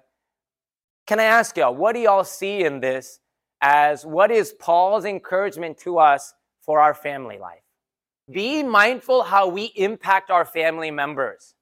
Can 1.07 1.19
I 1.19 1.23
ask 1.25 1.55
y'all, 1.55 1.75
what 1.75 1.93
do 1.93 2.01
y'all 2.01 2.23
see 2.23 2.63
in 2.63 2.79
this 2.79 3.19
as 3.61 4.05
what 4.05 4.31
is 4.31 4.53
Paul's 4.53 5.05
encouragement 5.05 5.77
to 5.79 5.99
us 5.99 6.33
for 6.61 6.79
our 6.81 6.93
family 6.93 7.37
life? 7.37 7.61
Be 8.31 8.63
mindful 8.63 9.23
how 9.23 9.47
we 9.47 9.65
impact 9.75 10.31
our 10.31 10.45
family 10.45 10.91
members. 10.91 11.53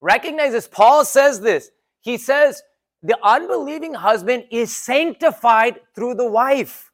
Recognize 0.00 0.52
this. 0.52 0.68
Paul 0.68 1.04
says 1.04 1.40
this. 1.40 1.70
He 2.02 2.18
says, 2.18 2.62
the 3.02 3.18
unbelieving 3.22 3.94
husband 3.94 4.44
is 4.50 4.74
sanctified 4.74 5.80
through 5.94 6.14
the 6.14 6.30
wife. 6.30 6.92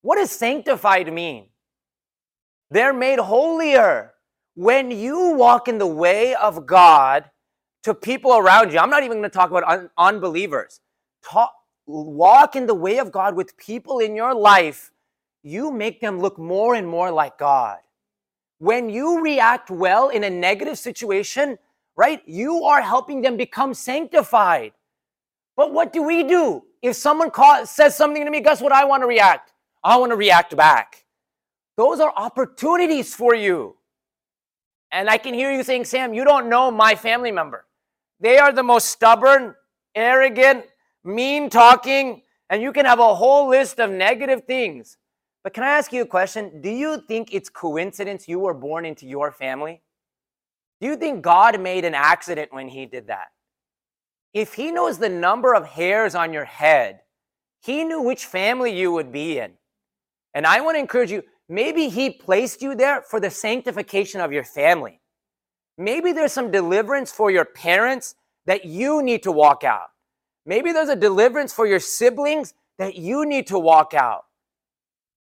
What 0.00 0.16
does 0.16 0.30
sanctified 0.30 1.12
mean? 1.12 1.48
They're 2.70 2.92
made 2.92 3.18
holier. 3.18 4.11
When 4.54 4.90
you 4.90 5.30
walk 5.34 5.68
in 5.68 5.78
the 5.78 5.86
way 5.86 6.34
of 6.34 6.66
God 6.66 7.30
to 7.84 7.94
people 7.94 8.36
around 8.36 8.72
you, 8.72 8.78
I'm 8.78 8.90
not 8.90 9.02
even 9.02 9.18
going 9.18 9.30
to 9.30 9.30
talk 9.30 9.50
about 9.50 9.64
un- 9.64 9.90
unbelievers. 9.96 10.80
Talk, 11.24 11.52
walk 11.86 12.54
in 12.54 12.66
the 12.66 12.74
way 12.74 12.98
of 12.98 13.10
God 13.10 13.34
with 13.34 13.56
people 13.56 13.98
in 13.98 14.14
your 14.14 14.34
life, 14.34 14.90
you 15.42 15.72
make 15.72 16.00
them 16.00 16.20
look 16.20 16.38
more 16.38 16.74
and 16.74 16.86
more 16.86 17.10
like 17.10 17.38
God. 17.38 17.78
When 18.58 18.90
you 18.90 19.22
react 19.22 19.70
well 19.70 20.10
in 20.10 20.22
a 20.22 20.30
negative 20.30 20.78
situation, 20.78 21.58
right, 21.96 22.22
you 22.26 22.64
are 22.64 22.82
helping 22.82 23.22
them 23.22 23.36
become 23.36 23.74
sanctified. 23.74 24.72
But 25.56 25.72
what 25.72 25.92
do 25.92 26.02
we 26.02 26.22
do? 26.24 26.62
If 26.82 26.96
someone 26.96 27.30
call, 27.30 27.66
says 27.66 27.96
something 27.96 28.24
to 28.24 28.30
me, 28.30 28.40
guess 28.40 28.60
what 28.60 28.72
I 28.72 28.84
want 28.84 29.02
to 29.02 29.06
react? 29.06 29.52
I 29.82 29.96
want 29.96 30.10
to 30.10 30.16
react 30.16 30.56
back. 30.56 31.04
Those 31.76 32.00
are 32.00 32.12
opportunities 32.16 33.14
for 33.14 33.34
you. 33.34 33.76
And 34.92 35.08
I 35.08 35.16
can 35.16 35.32
hear 35.32 35.50
you 35.50 35.64
saying, 35.64 35.86
Sam, 35.86 36.12
you 36.12 36.24
don't 36.24 36.48
know 36.48 36.70
my 36.70 36.94
family 36.94 37.32
member. 37.32 37.64
They 38.20 38.38
are 38.38 38.52
the 38.52 38.62
most 38.62 38.88
stubborn, 38.88 39.54
arrogant, 39.94 40.66
mean 41.02 41.50
talking, 41.50 42.22
and 42.50 42.62
you 42.62 42.72
can 42.72 42.84
have 42.84 43.00
a 43.00 43.14
whole 43.14 43.48
list 43.48 43.80
of 43.80 43.90
negative 43.90 44.44
things. 44.44 44.98
But 45.42 45.54
can 45.54 45.64
I 45.64 45.70
ask 45.70 45.92
you 45.92 46.02
a 46.02 46.06
question? 46.06 46.60
Do 46.60 46.70
you 46.70 47.02
think 47.08 47.32
it's 47.32 47.48
coincidence 47.48 48.28
you 48.28 48.38
were 48.38 48.54
born 48.54 48.84
into 48.84 49.06
your 49.06 49.32
family? 49.32 49.82
Do 50.80 50.86
you 50.86 50.96
think 50.96 51.22
God 51.22 51.60
made 51.60 51.84
an 51.84 51.94
accident 51.94 52.52
when 52.52 52.68
he 52.68 52.86
did 52.86 53.08
that? 53.08 53.28
If 54.34 54.54
he 54.54 54.70
knows 54.70 54.98
the 54.98 55.08
number 55.08 55.54
of 55.54 55.66
hairs 55.66 56.14
on 56.14 56.32
your 56.32 56.44
head, 56.44 57.00
he 57.60 57.84
knew 57.84 58.02
which 58.02 58.26
family 58.26 58.76
you 58.76 58.92
would 58.92 59.12
be 59.12 59.38
in. 59.38 59.52
And 60.34 60.46
I 60.46 60.60
want 60.60 60.76
to 60.76 60.80
encourage 60.80 61.10
you 61.10 61.22
Maybe 61.48 61.88
He 61.88 62.10
placed 62.10 62.62
you 62.62 62.74
there 62.74 63.02
for 63.02 63.20
the 63.20 63.30
sanctification 63.30 64.20
of 64.20 64.32
your 64.32 64.44
family. 64.44 65.00
Maybe 65.78 66.12
there's 66.12 66.32
some 66.32 66.50
deliverance 66.50 67.10
for 67.10 67.30
your 67.30 67.44
parents 67.44 68.14
that 68.46 68.64
you 68.64 69.02
need 69.02 69.22
to 69.22 69.32
walk 69.32 69.64
out. 69.64 69.88
Maybe 70.44 70.72
there's 70.72 70.88
a 70.88 70.96
deliverance 70.96 71.52
for 71.52 71.66
your 71.66 71.80
siblings 71.80 72.54
that 72.78 72.96
you 72.96 73.24
need 73.24 73.46
to 73.48 73.58
walk 73.58 73.94
out. 73.94 74.24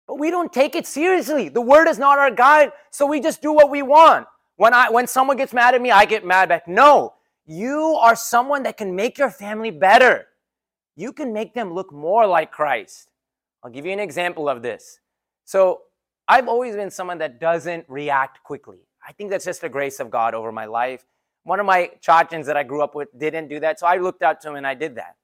But 0.08 0.19
we 0.19 0.32
don't 0.32 0.52
take 0.52 0.76
it 0.76 0.88
seriously. 0.88 1.50
The 1.50 1.62
word 1.62 1.88
is 1.88 2.00
not 2.00 2.17
our 2.19 2.32
guide, 2.32 2.71
so 2.91 3.06
we 3.06 3.19
just 3.19 3.41
do 3.41 3.54
what 3.54 3.69
we 3.69 3.82
want. 3.82 4.28
When 4.56 4.74
I 4.74 4.89
when 4.89 5.08
someone 5.08 5.38
gets 5.38 5.54
mad 5.54 5.74
at 5.74 5.82
me, 5.82 5.91
I 5.91 6.06
get 6.06 6.26
mad 6.26 6.50
back. 6.50 6.67
No, 6.67 7.13
you 7.45 7.97
are 8.00 8.15
someone 8.15 8.63
that 8.63 8.78
can 8.78 8.95
make 8.95 9.17
your 9.17 9.30
family 9.30 9.71
better. 9.71 10.28
You 10.95 11.13
can 11.13 11.34
make 11.34 11.54
them 11.54 11.74
look 11.74 11.91
more 11.91 12.28
like 12.28 12.52
Christ. 12.52 13.10
I'll 13.63 13.71
give 13.71 13.86
you 13.86 13.91
an 13.91 14.00
example 14.00 14.50
of 14.50 14.62
this. 14.62 15.00
So, 15.45 15.82
I've 16.32 16.48
always 16.48 16.78
been 16.78 16.89
someone 16.89 17.17
that 17.17 17.41
doesn't 17.41 17.84
react 17.89 18.41
quickly. 18.41 18.88
I 19.06 19.12
think 19.12 19.32
that's 19.32 19.44
just 19.44 19.60
the 19.60 19.67
grace 19.67 20.00
of 20.00 20.10
God 20.10 20.34
over 20.34 20.50
my 20.54 20.63
life. 20.63 21.06
One 21.44 21.60
of 21.60 21.65
my 21.65 21.91
chachans 22.02 22.46
that 22.46 22.56
I 22.56 22.63
grew 22.63 22.82
up 22.82 22.96
with 22.96 23.10
didn't 23.20 23.50
do 23.50 23.60
that, 23.60 23.82
so 23.82 23.86
I 23.86 23.98
looked 23.98 24.24
up 24.24 24.39
to 24.41 24.50
him 24.50 24.56
and 24.56 24.65
I 24.65 24.74
did 24.74 24.96
that. 24.96 25.17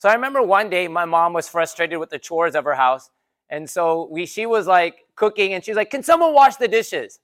So 0.00 0.08
I 0.08 0.14
remember 0.14 0.42
one 0.42 0.68
day 0.68 0.88
my 0.88 1.04
mom 1.04 1.32
was 1.32 1.48
frustrated 1.48 2.00
with 2.00 2.10
the 2.10 2.18
chores 2.18 2.56
of 2.56 2.64
her 2.64 2.74
house, 2.74 3.08
and 3.50 3.70
so 3.70 4.08
we 4.10 4.26
she 4.26 4.44
was 4.46 4.66
like 4.66 5.04
cooking 5.14 5.52
and 5.52 5.64
she's 5.64 5.76
like, 5.76 5.90
"Can 5.90 6.02
someone 6.02 6.34
wash 6.34 6.56
the 6.56 6.66
dishes?" 6.66 7.20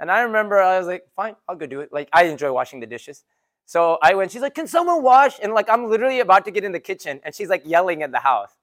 And 0.00 0.10
I 0.10 0.22
remember 0.22 0.60
I 0.60 0.76
was 0.76 0.88
like, 0.88 1.04
"Fine, 1.14 1.36
I'll 1.48 1.54
go 1.54 1.66
do 1.66 1.82
it." 1.82 1.92
Like 1.92 2.08
I 2.12 2.24
enjoy 2.24 2.50
washing 2.50 2.80
the 2.80 2.86
dishes. 2.88 3.22
So 3.64 3.98
I 4.02 4.14
went, 4.14 4.30
she's 4.30 4.42
like, 4.42 4.54
Can 4.54 4.66
someone 4.68 5.02
wash? 5.02 5.38
And 5.42 5.52
like 5.52 5.68
I'm 5.68 5.90
literally 5.90 6.20
about 6.20 6.44
to 6.46 6.52
get 6.52 6.64
in 6.64 6.72
the 6.72 6.80
kitchen 6.80 7.20
and 7.24 7.34
she's 7.34 7.48
like 7.48 7.62
yelling 7.64 8.02
at 8.02 8.12
the 8.12 8.20
house. 8.20 8.56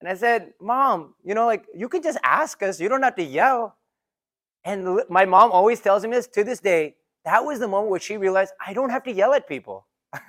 And 0.00 0.08
I 0.08 0.14
said, 0.14 0.52
Mom, 0.60 1.14
you 1.24 1.34
know, 1.34 1.46
like 1.46 1.66
you 1.74 1.88
can 1.88 2.02
just 2.02 2.18
ask 2.22 2.62
us. 2.62 2.80
You 2.80 2.88
don't 2.88 3.02
have 3.02 3.16
to 3.16 3.22
yell. 3.22 3.76
And 4.64 5.00
my 5.08 5.24
mom 5.24 5.52
always 5.52 5.80
tells 5.80 6.04
me 6.04 6.10
this 6.10 6.26
to 6.28 6.44
this 6.44 6.60
day. 6.60 6.96
That 7.24 7.44
was 7.44 7.58
the 7.58 7.68
moment 7.68 7.90
where 7.90 8.00
she 8.00 8.16
realized 8.16 8.52
I 8.64 8.72
don't 8.72 8.90
have 8.90 9.02
to 9.04 9.12
yell 9.12 9.32
at 9.34 9.48
people. 9.48 9.86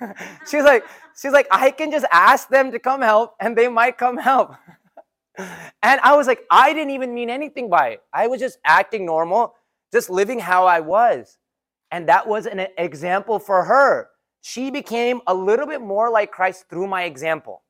she's 0.50 0.64
like, 0.64 0.84
she's 1.20 1.32
like, 1.32 1.46
I 1.50 1.70
can 1.70 1.90
just 1.90 2.06
ask 2.12 2.48
them 2.48 2.72
to 2.72 2.78
come 2.78 3.02
help 3.02 3.34
and 3.40 3.56
they 3.56 3.68
might 3.68 3.98
come 3.98 4.16
help. 4.16 4.54
and 5.38 6.00
I 6.00 6.16
was 6.16 6.26
like, 6.26 6.40
I 6.50 6.72
didn't 6.72 6.90
even 6.90 7.14
mean 7.14 7.30
anything 7.30 7.68
by 7.70 7.90
it. 7.90 8.02
I 8.12 8.26
was 8.26 8.40
just 8.40 8.58
acting 8.64 9.06
normal, 9.06 9.54
just 9.92 10.10
living 10.10 10.38
how 10.38 10.66
I 10.66 10.80
was. 10.80 11.38
And 11.90 12.08
that 12.08 12.26
was 12.26 12.46
an 12.46 12.66
example 12.78 13.38
for 13.38 13.64
her. 13.64 14.08
She 14.40 14.70
became 14.70 15.20
a 15.26 15.34
little 15.34 15.66
bit 15.66 15.80
more 15.80 16.10
like 16.10 16.30
Christ 16.30 16.66
through 16.68 16.86
my 16.86 17.04
example. 17.04 17.62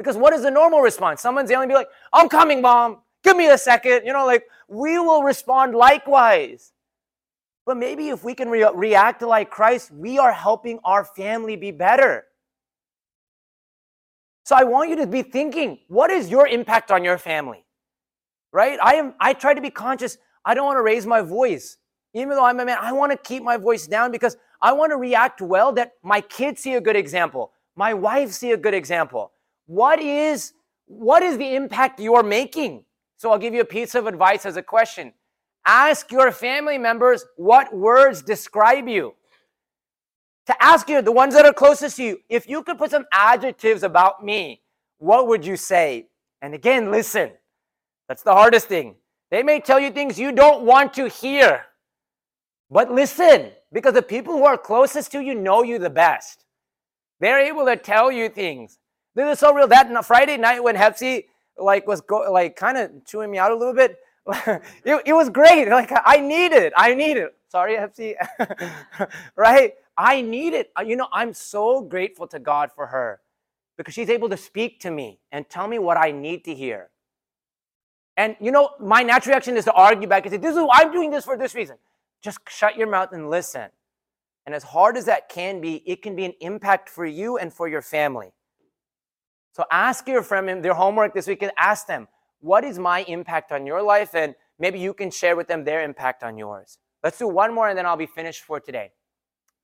Because 0.00 0.16
what 0.16 0.32
is 0.32 0.40
the 0.40 0.50
normal 0.50 0.80
response? 0.80 1.20
Someone's 1.20 1.50
yelling, 1.50 1.68
be 1.68 1.74
like, 1.74 1.88
I'm 2.10 2.26
coming, 2.26 2.62
mom. 2.62 3.02
Give 3.22 3.36
me 3.36 3.50
a 3.50 3.58
second. 3.58 4.06
You 4.06 4.14
know, 4.14 4.24
like 4.24 4.44
we 4.66 4.98
will 4.98 5.22
respond 5.22 5.74
likewise. 5.74 6.72
But 7.66 7.76
maybe 7.76 8.08
if 8.08 8.24
we 8.24 8.34
can 8.34 8.48
re- 8.48 8.66
react 8.74 9.20
like 9.20 9.50
Christ, 9.50 9.90
we 9.90 10.18
are 10.18 10.32
helping 10.32 10.78
our 10.84 11.04
family 11.04 11.54
be 11.54 11.70
better. 11.70 12.24
So 14.44 14.56
I 14.56 14.64
want 14.64 14.88
you 14.88 14.96
to 14.96 15.06
be 15.06 15.20
thinking, 15.20 15.80
what 15.88 16.10
is 16.10 16.30
your 16.30 16.48
impact 16.48 16.90
on 16.90 17.04
your 17.04 17.18
family? 17.18 17.66
Right? 18.54 18.78
I 18.82 18.94
am 18.94 19.14
I 19.20 19.34
try 19.34 19.52
to 19.52 19.60
be 19.60 19.70
conscious. 19.70 20.16
I 20.46 20.54
don't 20.54 20.64
want 20.64 20.78
to 20.78 20.82
raise 20.82 21.04
my 21.06 21.20
voice. 21.20 21.76
Even 22.14 22.30
though 22.30 22.46
I'm 22.46 22.58
a 22.58 22.64
man, 22.64 22.78
I 22.80 22.92
want 22.92 23.12
to 23.12 23.18
keep 23.18 23.42
my 23.42 23.58
voice 23.58 23.86
down 23.86 24.12
because 24.12 24.38
I 24.62 24.72
want 24.72 24.92
to 24.92 24.96
react 24.96 25.42
well 25.42 25.72
that 25.74 25.92
my 26.02 26.22
kids 26.22 26.62
see 26.62 26.72
a 26.72 26.80
good 26.80 26.96
example. 26.96 27.52
My 27.76 27.92
wife 27.92 28.32
see 28.32 28.52
a 28.52 28.56
good 28.56 28.74
example 28.74 29.32
what 29.70 30.00
is 30.00 30.52
what 30.86 31.22
is 31.22 31.38
the 31.38 31.54
impact 31.54 32.00
you're 32.00 32.24
making? 32.24 32.84
So 33.16 33.30
I'll 33.30 33.38
give 33.38 33.54
you 33.54 33.60
a 33.60 33.64
piece 33.64 33.94
of 33.94 34.08
advice 34.08 34.44
as 34.44 34.56
a 34.56 34.62
question. 34.64 35.12
Ask 35.64 36.10
your 36.10 36.32
family 36.32 36.76
members 36.76 37.24
what 37.36 37.72
words 37.72 38.20
describe 38.20 38.88
you. 38.88 39.14
To 40.46 40.60
ask 40.60 40.88
you, 40.88 41.00
the 41.02 41.12
ones 41.12 41.34
that 41.34 41.46
are 41.46 41.52
closest 41.52 41.98
to 41.98 42.02
you, 42.02 42.18
if 42.28 42.48
you 42.48 42.64
could 42.64 42.78
put 42.78 42.90
some 42.90 43.04
adjectives 43.12 43.84
about 43.84 44.24
me, 44.24 44.60
what 44.98 45.28
would 45.28 45.46
you 45.46 45.56
say? 45.56 46.08
And 46.42 46.52
again, 46.52 46.90
listen. 46.90 47.30
That's 48.08 48.24
the 48.24 48.32
hardest 48.32 48.66
thing. 48.66 48.96
They 49.30 49.44
may 49.44 49.60
tell 49.60 49.78
you 49.78 49.92
things 49.92 50.18
you 50.18 50.32
don't 50.32 50.64
want 50.64 50.94
to 50.94 51.08
hear. 51.08 51.66
But 52.68 52.90
listen, 52.90 53.52
because 53.72 53.94
the 53.94 54.02
people 54.02 54.32
who 54.32 54.44
are 54.44 54.58
closest 54.58 55.12
to 55.12 55.20
you 55.20 55.36
know 55.36 55.62
you 55.62 55.78
the 55.78 55.90
best. 55.90 56.44
They're 57.20 57.38
able 57.38 57.66
to 57.66 57.76
tell 57.76 58.10
you 58.10 58.28
things. 58.28 58.79
This 59.14 59.32
is 59.34 59.38
so 59.38 59.52
real. 59.52 59.66
That 59.66 60.04
Friday 60.04 60.36
night 60.36 60.62
when 60.62 60.76
Hepsi 60.76 61.24
like 61.58 61.86
was 61.86 62.00
go, 62.00 62.30
like 62.30 62.56
kind 62.56 62.78
of 62.78 63.04
chewing 63.04 63.30
me 63.30 63.38
out 63.38 63.50
a 63.50 63.56
little 63.56 63.74
bit, 63.74 63.98
it, 64.84 65.02
it 65.06 65.12
was 65.12 65.28
great. 65.30 65.68
Like 65.68 65.92
I 66.04 66.20
need 66.20 66.52
it. 66.52 66.72
I 66.76 66.94
need 66.94 67.16
it. 67.16 67.34
Sorry, 67.48 67.76
Hepsi. 67.76 68.14
right? 69.36 69.74
I 69.96 70.20
need 70.20 70.54
it. 70.54 70.70
You 70.84 70.96
know, 70.96 71.08
I'm 71.12 71.34
so 71.34 71.82
grateful 71.82 72.26
to 72.28 72.38
God 72.38 72.70
for 72.74 72.86
her 72.86 73.20
because 73.76 73.94
she's 73.94 74.10
able 74.10 74.28
to 74.28 74.36
speak 74.36 74.80
to 74.80 74.90
me 74.90 75.18
and 75.32 75.48
tell 75.48 75.66
me 75.66 75.78
what 75.78 75.96
I 75.96 76.12
need 76.12 76.44
to 76.44 76.54
hear. 76.54 76.90
And 78.16 78.36
you 78.40 78.52
know, 78.52 78.70
my 78.78 79.02
natural 79.02 79.32
reaction 79.32 79.56
is 79.56 79.64
to 79.64 79.72
argue 79.72 80.06
back 80.06 80.24
and 80.24 80.32
say, 80.32 80.38
"This 80.38 80.56
is 80.56 80.64
I'm 80.70 80.92
doing 80.92 81.10
this 81.10 81.24
for 81.24 81.36
this 81.36 81.54
reason." 81.54 81.76
Just 82.22 82.38
shut 82.48 82.76
your 82.76 82.86
mouth 82.86 83.12
and 83.12 83.30
listen. 83.30 83.70
And 84.46 84.54
as 84.54 84.62
hard 84.62 84.96
as 84.96 85.06
that 85.06 85.28
can 85.28 85.60
be, 85.60 85.76
it 85.86 86.02
can 86.02 86.14
be 86.14 86.24
an 86.24 86.34
impact 86.40 86.88
for 86.88 87.06
you 87.06 87.38
and 87.38 87.52
for 87.52 87.68
your 87.68 87.82
family. 87.82 88.32
So 89.52 89.64
ask 89.70 90.06
your 90.06 90.22
friend 90.22 90.64
their 90.64 90.74
homework 90.74 91.14
this 91.14 91.26
week 91.26 91.42
and 91.42 91.52
ask 91.58 91.86
them, 91.86 92.08
what 92.40 92.64
is 92.64 92.78
my 92.78 93.00
impact 93.02 93.52
on 93.52 93.66
your 93.66 93.82
life? 93.82 94.14
And 94.14 94.34
maybe 94.58 94.78
you 94.78 94.94
can 94.94 95.10
share 95.10 95.36
with 95.36 95.48
them 95.48 95.64
their 95.64 95.82
impact 95.82 96.22
on 96.22 96.38
yours. 96.38 96.78
Let's 97.02 97.18
do 97.18 97.28
one 97.28 97.54
more 97.54 97.68
and 97.68 97.76
then 97.76 97.86
I'll 97.86 97.96
be 97.96 98.06
finished 98.06 98.44
for 98.44 98.60
today. 98.60 98.92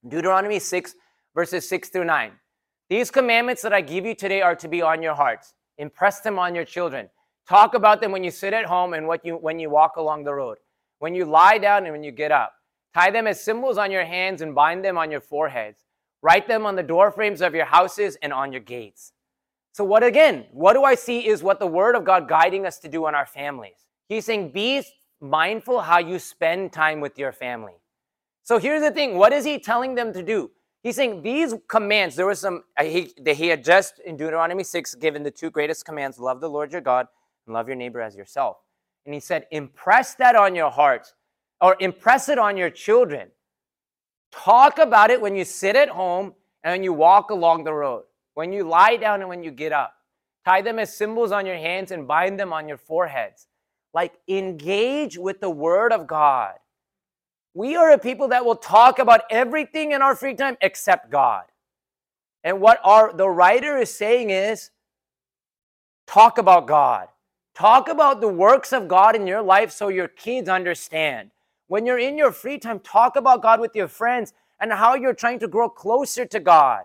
Deuteronomy 0.07 0.59
6, 0.59 0.95
verses 1.35 1.69
6 1.69 1.89
through 1.91 2.05
9. 2.05 2.33
These 2.89 3.11
commandments 3.11 3.63
that 3.63 3.73
I 3.73 3.81
give 3.81 4.07
you 4.07 4.15
today 4.15 4.43
are 4.43 4.57
to 4.57 4.69
be 4.69 4.83
on 4.83 5.03
your 5.03 5.15
hearts. 5.15 5.55
Impress 5.79 6.21
them 6.21 6.39
on 6.39 6.55
your 6.55 6.65
children. 6.65 7.09
Talk 7.49 7.75
about 7.75 8.01
them 8.01 8.13
when 8.13 8.25
you 8.25 8.31
sit 8.31 8.53
at 8.53 8.65
home 8.65 8.95
and 8.95 9.07
what 9.07 9.25
you, 9.25 9.37
when 9.37 9.59
you 9.59 9.71
walk 9.71 9.97
along 9.97 10.25
the 10.25 10.35
road, 10.35 10.59
when 10.99 11.15
you 11.15 11.25
lie 11.25 11.59
down 11.59 11.85
and 11.85 11.93
when 11.93 12.03
you 12.03 12.11
get 12.11 12.33
up. 12.33 12.53
Tie 12.95 13.11
them 13.11 13.27
as 13.27 13.45
symbols 13.45 13.79
on 13.79 13.91
your 13.91 14.05
hands 14.05 14.41
and 14.41 14.55
bind 14.55 14.85
them 14.85 14.97
on 14.97 15.11
your 15.11 15.21
foreheads. 15.21 15.85
Write 16.23 16.49
them 16.49 16.65
on 16.65 16.77
the 16.77 16.83
doorframes 16.83 17.43
of 17.43 17.55
your 17.55 17.67
houses 17.67 18.17
and 18.23 18.33
on 18.33 18.53
your 18.53 18.63
gates. 18.63 19.13
So, 19.77 19.85
what 19.85 20.03
again, 20.03 20.47
what 20.53 20.73
do 20.73 20.85
I 20.85 20.95
see 20.95 21.29
is 21.29 21.43
what 21.43 21.61
the 21.61 21.67
Word 21.67 21.97
of 21.97 22.05
God 22.07 22.27
guiding 22.27 22.65
us 22.65 22.79
to 22.79 22.89
do 22.89 23.09
in 23.09 23.15
our 23.15 23.27
families. 23.27 23.85
He's 24.09 24.25
saying, 24.25 24.53
be 24.53 24.83
mindful 25.21 25.83
how 25.83 25.99
you 25.99 26.19
spend 26.19 26.73
time 26.73 26.99
with 26.99 27.19
your 27.19 27.31
family. 27.31 27.75
So, 28.43 28.59
here's 28.59 28.81
the 28.81 28.91
thing 28.91 29.19
what 29.19 29.35
is 29.35 29.45
He 29.45 29.59
telling 29.59 29.95
them 29.95 30.15
to 30.15 30.23
do? 30.23 30.51
He's 30.83 30.97
saying 30.97 31.21
these 31.21 31.53
commands, 31.69 32.17
there 32.17 32.25
was 32.25 32.39
some, 32.39 32.65
uh, 32.79 32.85
he, 32.85 33.13
he 33.27 33.49
had 33.49 33.63
just 33.63 33.99
in 33.99 34.17
Deuteronomy 34.17 34.65
6 34.65 34.95
given 34.95 35.23
the 35.23 35.31
two 35.31 35.51
greatest 35.51 35.85
commands 35.85 36.19
love 36.19 36.41
the 36.41 36.49
Lord 36.49 36.73
your 36.73 36.81
God 36.81 37.07
and 37.47 37.53
love 37.53 37.69
your 37.69 37.77
neighbor 37.77 38.01
as 38.01 38.17
yourself. 38.17 38.57
And 39.05 39.13
he 39.13 39.21
said, 39.21 39.45
impress 39.51 40.15
that 40.15 40.37
on 40.37 40.55
your 40.55 40.71
heart 40.71 41.13
or 41.61 41.77
impress 41.81 42.31
it 42.31 42.39
on 42.39 42.57
your 42.57 42.71
children. 42.71 43.29
Talk 44.33 44.79
about 44.79 45.11
it 45.11 45.21
when 45.21 45.37
you 45.37 45.45
sit 45.45 45.77
at 45.77 45.91
home 45.91 46.33
and 46.65 46.83
you 46.83 46.95
walk 46.95 47.29
along 47.29 47.65
the 47.65 47.75
road 47.75 48.05
when 48.37 48.53
you 48.53 48.65
lie 48.69 48.97
down 48.97 49.21
and 49.21 49.31
when 49.31 49.43
you 49.43 49.51
get 49.51 49.73
up. 49.73 49.95
Tie 50.45 50.61
them 50.61 50.79
as 50.79 50.95
symbols 50.95 51.33
on 51.33 51.47
your 51.47 51.57
hands 51.57 51.91
and 51.91 52.07
bind 52.07 52.39
them 52.39 52.53
on 52.53 52.69
your 52.69 52.77
foreheads. 52.77 53.49
Like 53.95 54.13
engage 54.29 55.17
with 55.17 55.41
the 55.41 55.49
Word 55.49 55.91
of 55.91 56.07
God. 56.07 56.53
We 57.55 57.77
are 57.77 57.91
a 57.91 57.99
people 57.99 58.29
that 58.29 58.45
will 58.45 58.57
talk 58.57 58.99
about 58.99 59.23
everything 59.31 59.93
in 59.93 60.03
our 60.03 60.15
free 60.15 60.35
time 60.35 60.59
except 60.61 61.11
God. 61.11 61.45
And 62.45 62.61
what 62.61 62.79
our 62.85 63.15
the 63.15 63.29
writer 63.29 63.79
is 63.79 63.93
saying 63.93 64.29
is 64.29 64.71
talk 66.07 66.37
about 66.37 66.67
God. 66.67 67.09
Talk 67.55 67.89
about 67.89 68.21
the 68.21 68.29
works 68.29 68.75
of 68.75 68.87
God 68.87 69.17
in 69.17 69.27
your 69.27 69.41
life 69.41 69.73
so 69.73 69.89
your 69.89 70.09
kids 70.09 70.51
understand. 70.51 71.31
When 71.69 71.87
you're 71.87 71.99
in 71.99 72.19
your 72.19 72.33
free 72.33 72.59
time, 72.59 72.81
talk 72.81 73.17
about 73.17 73.41
God 73.41 73.61
with 73.61 73.75
your 73.75 73.89
friends 73.89 74.35
and 74.61 74.71
how 74.75 74.95
you're 74.95 75.15
trying 75.15 75.39
to 75.39 75.49
grow 75.49 75.71
closer 75.71 76.27
to 76.27 76.39
God. 76.39 76.85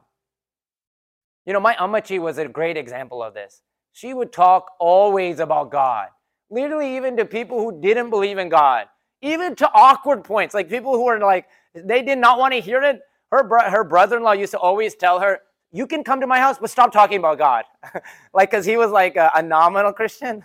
You 1.46 1.54
know, 1.54 1.60
my 1.60 1.74
Amachi 1.76 2.20
was 2.20 2.38
a 2.38 2.48
great 2.48 2.78
example 2.78 3.24
of 3.24 3.34
this. 3.34 3.62
She 3.94 4.14
would 4.14 4.32
talk 4.32 4.72
always 4.80 5.40
about 5.40 5.72
God, 5.72 6.08
literally, 6.50 6.96
even 6.96 7.18
to 7.18 7.26
people 7.26 7.60
who 7.60 7.82
didn't 7.82 8.10
believe 8.10 8.38
in 8.38 8.50
God, 8.50 8.88
even 9.22 9.56
to 9.56 9.70
awkward 9.74 10.24
points, 10.24 10.54
like 10.54 10.70
people 10.70 10.94
who 10.94 11.06
were 11.06 11.20
like, 11.20 11.48
they 11.74 12.02
did 12.02 12.18
not 12.18 12.40
want 12.40 12.54
to 12.54 12.62
hear 12.62 12.82
it. 12.82 13.02
Her, 13.32 13.44
bro- 13.44 13.70
her 13.70 13.84
brother 13.84 14.18
in 14.18 14.24
law 14.24 14.34
used 14.34 14.52
to 14.52 14.60
always 14.60 14.96
tell 14.96 15.20
her, 15.20 15.40
You 15.72 15.88
can 15.88 16.04
come 16.04 16.20
to 16.22 16.28
my 16.28 16.40
house, 16.40 16.58
but 16.60 16.70
stop 16.70 16.92
talking 16.92 17.18
about 17.18 17.38
God. 17.38 17.66
like, 18.34 18.52
because 18.52 18.66
he 18.66 18.78
was 18.78 18.92
like 18.92 19.16
a, 19.16 19.32
a 19.36 19.42
nominal 19.42 19.94
Christian. 19.94 20.44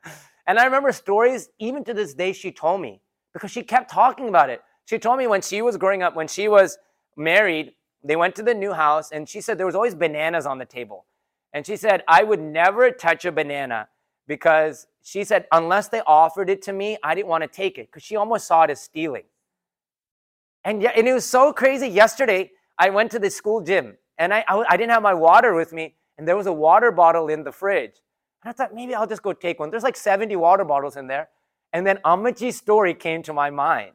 and 0.46 0.58
I 0.58 0.64
remember 0.64 0.92
stories, 0.92 1.48
even 1.58 1.84
to 1.84 1.94
this 1.94 2.14
day, 2.14 2.32
she 2.32 2.52
told 2.52 2.80
me 2.80 3.00
because 3.32 3.50
she 3.50 3.62
kept 3.62 3.90
talking 3.90 4.28
about 4.28 4.50
it. 4.50 4.62
She 4.86 4.98
told 4.98 5.18
me 5.18 5.26
when 5.26 5.42
she 5.42 5.60
was 5.62 5.76
growing 5.76 6.02
up, 6.02 6.14
when 6.14 6.28
she 6.28 6.48
was 6.48 6.78
married, 7.16 7.72
they 8.06 8.16
went 8.16 8.34
to 8.36 8.42
the 8.42 8.54
new 8.54 8.72
house 8.72 9.10
and 9.10 9.28
she 9.28 9.40
said 9.40 9.58
there 9.58 9.66
was 9.66 9.74
always 9.74 9.94
bananas 9.94 10.46
on 10.46 10.58
the 10.58 10.64
table. 10.64 11.06
And 11.52 11.66
she 11.66 11.76
said, 11.76 12.02
I 12.06 12.22
would 12.22 12.40
never 12.40 12.90
touch 12.90 13.24
a 13.24 13.32
banana 13.32 13.88
because 14.26 14.86
she 15.02 15.24
said, 15.24 15.46
unless 15.52 15.88
they 15.88 16.02
offered 16.06 16.50
it 16.50 16.62
to 16.62 16.72
me, 16.72 16.98
I 17.02 17.14
didn't 17.14 17.28
want 17.28 17.42
to 17.42 17.48
take 17.48 17.78
it 17.78 17.86
because 17.86 18.02
she 18.02 18.16
almost 18.16 18.46
saw 18.46 18.62
it 18.64 18.70
as 18.70 18.80
stealing. 18.80 19.24
And, 20.64 20.82
yeah, 20.82 20.92
and 20.96 21.06
it 21.06 21.12
was 21.14 21.24
so 21.24 21.52
crazy. 21.52 21.88
Yesterday, 21.88 22.50
I 22.78 22.90
went 22.90 23.10
to 23.12 23.18
the 23.18 23.30
school 23.30 23.60
gym 23.60 23.96
and 24.18 24.34
I, 24.34 24.44
I, 24.48 24.64
I 24.70 24.76
didn't 24.76 24.90
have 24.90 25.02
my 25.02 25.14
water 25.14 25.54
with 25.54 25.72
me, 25.72 25.94
and 26.18 26.26
there 26.26 26.36
was 26.36 26.46
a 26.46 26.52
water 26.52 26.90
bottle 26.90 27.28
in 27.28 27.44
the 27.44 27.52
fridge. 27.52 28.00
And 28.42 28.50
I 28.50 28.52
thought, 28.52 28.74
maybe 28.74 28.94
I'll 28.94 29.06
just 29.06 29.22
go 29.22 29.32
take 29.32 29.60
one. 29.60 29.70
There's 29.70 29.82
like 29.82 29.96
70 29.96 30.34
water 30.36 30.64
bottles 30.64 30.96
in 30.96 31.06
there. 31.06 31.28
And 31.72 31.86
then 31.86 31.98
Amachi's 32.04 32.56
story 32.56 32.94
came 32.94 33.22
to 33.24 33.32
my 33.32 33.50
mind. 33.50 33.92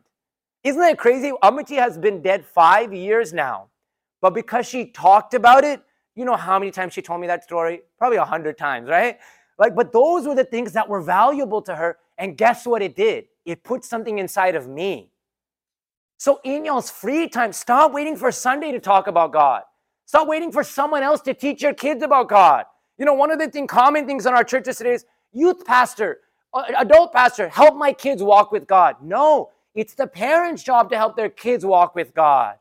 Isn't 0.64 0.80
that 0.82 0.98
crazy? 1.00 1.32
Amachi 1.44 1.78
has 1.78 1.98
been 1.98 2.22
dead 2.22 2.46
five 2.46 2.94
years 2.94 3.34
now. 3.34 3.71
But 4.22 4.34
because 4.34 4.68
she 4.68 4.86
talked 4.86 5.34
about 5.34 5.64
it, 5.64 5.82
you 6.16 6.26
know 6.26 6.36
how 6.36 6.60
many 6.60 6.72
times 6.72 6.94
she 6.94 7.02
told 7.02 7.22
me 7.22 7.28
that 7.28 7.44
story? 7.44 7.82
Probably 7.98 8.18
a 8.18 8.26
hundred 8.26 8.58
times, 8.58 8.88
right? 8.88 9.18
Like, 9.58 9.76
but 9.76 9.92
those 9.92 10.28
were 10.28 10.36
the 10.36 10.44
things 10.44 10.74
that 10.74 10.88
were 10.88 11.02
valuable 11.02 11.62
to 11.64 11.76
her. 11.76 11.98
And 12.18 12.38
guess 12.38 12.66
what 12.66 12.82
it 12.82 12.96
did? 12.96 13.26
It 13.46 13.64
put 13.64 13.84
something 13.84 14.20
inside 14.20 14.56
of 14.56 14.68
me. 14.68 15.12
So 16.18 16.40
in 16.44 16.66
y'all's 16.66 16.92
free 16.92 17.28
time, 17.28 17.52
stop 17.52 17.92
waiting 17.94 18.16
for 18.16 18.32
Sunday 18.32 18.72
to 18.72 18.80
talk 18.80 19.08
about 19.08 19.34
God. 19.34 19.64
Stop 20.06 20.28
waiting 20.28 20.52
for 20.52 20.64
someone 20.64 21.02
else 21.02 21.22
to 21.22 21.34
teach 21.34 21.64
your 21.64 21.74
kids 21.74 22.04
about 22.04 22.30
God. 22.30 22.66
You 23.00 23.06
know, 23.06 23.14
one 23.14 23.32
of 23.32 23.40
the 23.40 23.48
thing, 23.48 23.66
common 23.66 24.06
things 24.06 24.28
in 24.28 24.34
our 24.34 24.44
churches 24.44 24.78
today 24.78 24.94
is 24.94 25.06
youth 25.32 25.66
pastor, 25.66 26.20
uh, 26.54 26.64
adult 26.78 27.14
pastor, 27.14 27.50
help 27.50 27.76
my 27.76 27.94
kids 27.94 28.22
walk 28.22 28.52
with 28.52 28.68
God. 28.68 28.98
No, 29.02 29.50
it's 29.74 29.96
the 29.96 30.06
parents' 30.06 30.62
job 30.62 30.92
to 30.92 30.98
help 30.98 31.16
their 31.16 31.30
kids 31.30 31.66
walk 31.66 31.96
with 31.96 32.14
God. 32.14 32.58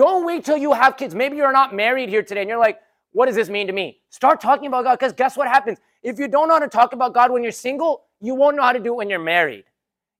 Don't 0.00 0.24
wait 0.24 0.46
till 0.46 0.56
you 0.56 0.72
have 0.72 0.96
kids. 0.96 1.14
Maybe 1.14 1.36
you're 1.36 1.52
not 1.52 1.74
married 1.74 2.08
here 2.08 2.22
today 2.22 2.40
and 2.40 2.48
you're 2.48 2.58
like, 2.58 2.80
what 3.12 3.26
does 3.26 3.34
this 3.34 3.50
mean 3.50 3.66
to 3.66 3.72
me? 3.74 3.98
Start 4.08 4.40
talking 4.40 4.66
about 4.66 4.84
God 4.84 4.98
because 4.98 5.12
guess 5.12 5.36
what 5.36 5.46
happens? 5.46 5.76
If 6.02 6.18
you 6.18 6.26
don't 6.26 6.48
know 6.48 6.54
how 6.54 6.60
to 6.60 6.68
talk 6.68 6.94
about 6.94 7.12
God 7.12 7.30
when 7.30 7.42
you're 7.42 7.52
single, 7.52 8.04
you 8.18 8.34
won't 8.34 8.56
know 8.56 8.62
how 8.62 8.72
to 8.72 8.80
do 8.80 8.94
it 8.94 8.96
when 8.96 9.10
you're 9.10 9.18
married. 9.18 9.64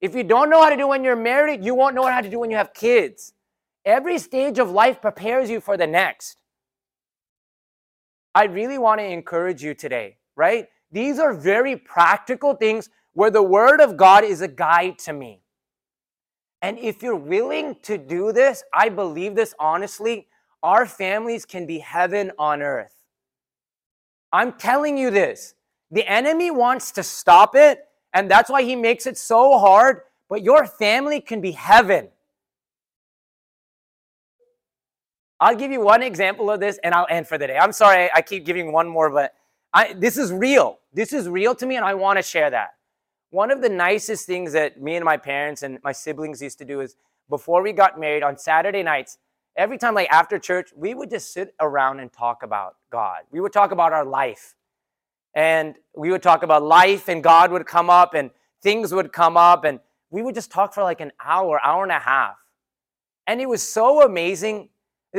If 0.03 0.15
you 0.15 0.23
don't 0.23 0.51
know 0.51 0.63
how 0.63 0.69
to 0.69 0.77
do 0.77 0.83
it 0.83 0.89
when 0.89 1.03
you're 1.03 1.17
married, 1.17 1.65
you 1.65 1.75
won't 1.75 1.95
know 1.95 2.07
how 2.07 2.21
to 2.21 2.29
do 2.29 2.37
it 2.37 2.41
when 2.41 2.51
you 2.51 2.59
have 2.59 2.75
kids. 2.75 3.33
Every 3.87 4.19
stage 4.19 4.59
of 4.59 4.71
life 4.71 5.01
prepares 5.01 5.49
you 5.49 5.63
for 5.63 5.79
the 5.79 5.87
next. 5.87 6.37
I 8.35 8.45
really 8.45 8.77
want 8.77 9.01
to 9.01 9.05
encourage 9.07 9.63
you 9.63 9.73
today, 9.73 10.19
right? 10.37 10.69
These 10.93 11.19
are 11.19 11.33
very 11.33 11.77
practical 11.77 12.53
things 12.53 12.91
where 13.15 13.31
the 13.31 13.43
Word 13.43 13.81
of 13.81 13.97
God 13.97 14.25
is 14.25 14.43
a 14.43 14.49
guide 14.49 14.99
to 14.99 15.15
me. 15.15 15.41
And 16.63 16.79
if 16.79 17.03
you're 17.03 17.17
willing 17.17 17.77
to 17.83 17.97
do 17.97 18.33
this, 18.33 18.63
I 18.73 18.89
believe 18.89 19.35
this 19.35 19.55
honestly, 19.59 20.27
our 20.63 20.85
families 20.85 21.47
can 21.47 21.67
be 21.67 21.79
heaven 21.79 22.33
on 22.39 22.61
earth. 22.61 22.95
I'm 24.33 24.53
telling 24.53 24.99
you 24.99 25.11
this. 25.11 25.55
The 25.91 26.07
enemy 26.07 26.51
wants 26.51 26.93
to 26.93 27.03
stop 27.03 27.57
it, 27.57 27.81
and 28.13 28.31
that's 28.31 28.51
why 28.51 28.63
he 28.63 28.77
makes 28.77 29.07
it 29.07 29.17
so 29.19 29.59
hard, 29.59 30.03
but 30.29 30.43
your 30.43 30.67
family 30.67 31.21
can 31.21 31.41
be 31.41 31.53
heaven. 31.53 32.09
I'll 35.41 35.57
give 35.57 35.73
you 35.73 35.81
one 35.81 36.03
example 36.03 36.51
of 36.51 36.61
this 36.61 36.79
and 36.85 36.95
I'll 36.95 37.07
end 37.09 37.27
for 37.27 37.39
the 37.39 37.47
day. 37.47 37.57
I'm 37.57 37.73
sorry, 37.73 38.11
I 38.15 38.21
keep 38.21 38.45
giving 38.45 38.73
one 38.73 38.87
more, 38.87 39.09
but 39.09 39.35
I, 39.73 39.95
this 39.95 40.19
is 40.19 40.33
real. 40.33 40.79
This 40.93 41.15
is 41.15 41.29
real 41.29 41.55
to 41.55 41.67
me, 41.67 41.77
and 41.77 41.85
I 41.85 41.95
want 41.95 42.19
to 42.19 42.23
share 42.23 42.51
that. 42.51 42.75
One 43.31 43.51
of 43.51 43.63
the 43.63 43.69
nicest 43.69 44.27
things 44.27 44.53
that 44.53 44.81
me 44.81 44.97
and 44.97 45.05
my 45.05 45.17
parents 45.17 45.63
and 45.63 45.79
my 45.85 45.93
siblings 45.93 46.43
used 46.43 46.59
to 46.59 46.65
do 46.65 46.81
is 46.81 46.97
before 47.29 47.63
we 47.63 47.73
got 47.73 47.99
married 47.99 48.25
on 48.25 48.37
Saturday 48.37 48.83
nights, 48.83 49.19
every 49.57 49.79
time 49.79 49.95
like 49.95 50.09
after 50.11 50.39
church, 50.39 50.71
we 50.77 50.95
would 50.95 51.11
just 51.11 51.33
sit 51.33 51.55
around 51.61 52.01
and 52.01 52.13
talk 52.13 52.43
about 52.43 52.77
God. 52.91 53.21
We 53.31 53.41
would 53.41 53.53
talk 53.53 53.71
about 53.71 53.93
our 53.93 54.05
life. 54.05 54.57
And 55.35 55.77
we 55.95 56.11
would 56.11 56.23
talk 56.23 56.43
about 56.43 56.65
life 56.65 57.09
and 57.09 57.23
God 57.23 57.53
would 57.53 57.67
come 57.67 57.89
up 57.89 58.15
and 58.15 58.31
things 58.63 58.93
would 58.93 59.13
come 59.13 59.37
up 59.37 59.65
and 59.65 59.79
we 60.11 60.23
would 60.23 60.35
just 60.35 60.51
talk 60.51 60.75
for 60.75 60.83
like 60.83 61.01
an 61.01 61.13
hour, 61.25 61.61
hour 61.65 61.85
and 61.85 61.93
a 61.93 62.01
half. 62.01 62.37
And 63.29 63.41
it 63.41 63.49
was 63.49 63.63
so 63.63 64.03
amazing. 64.03 64.71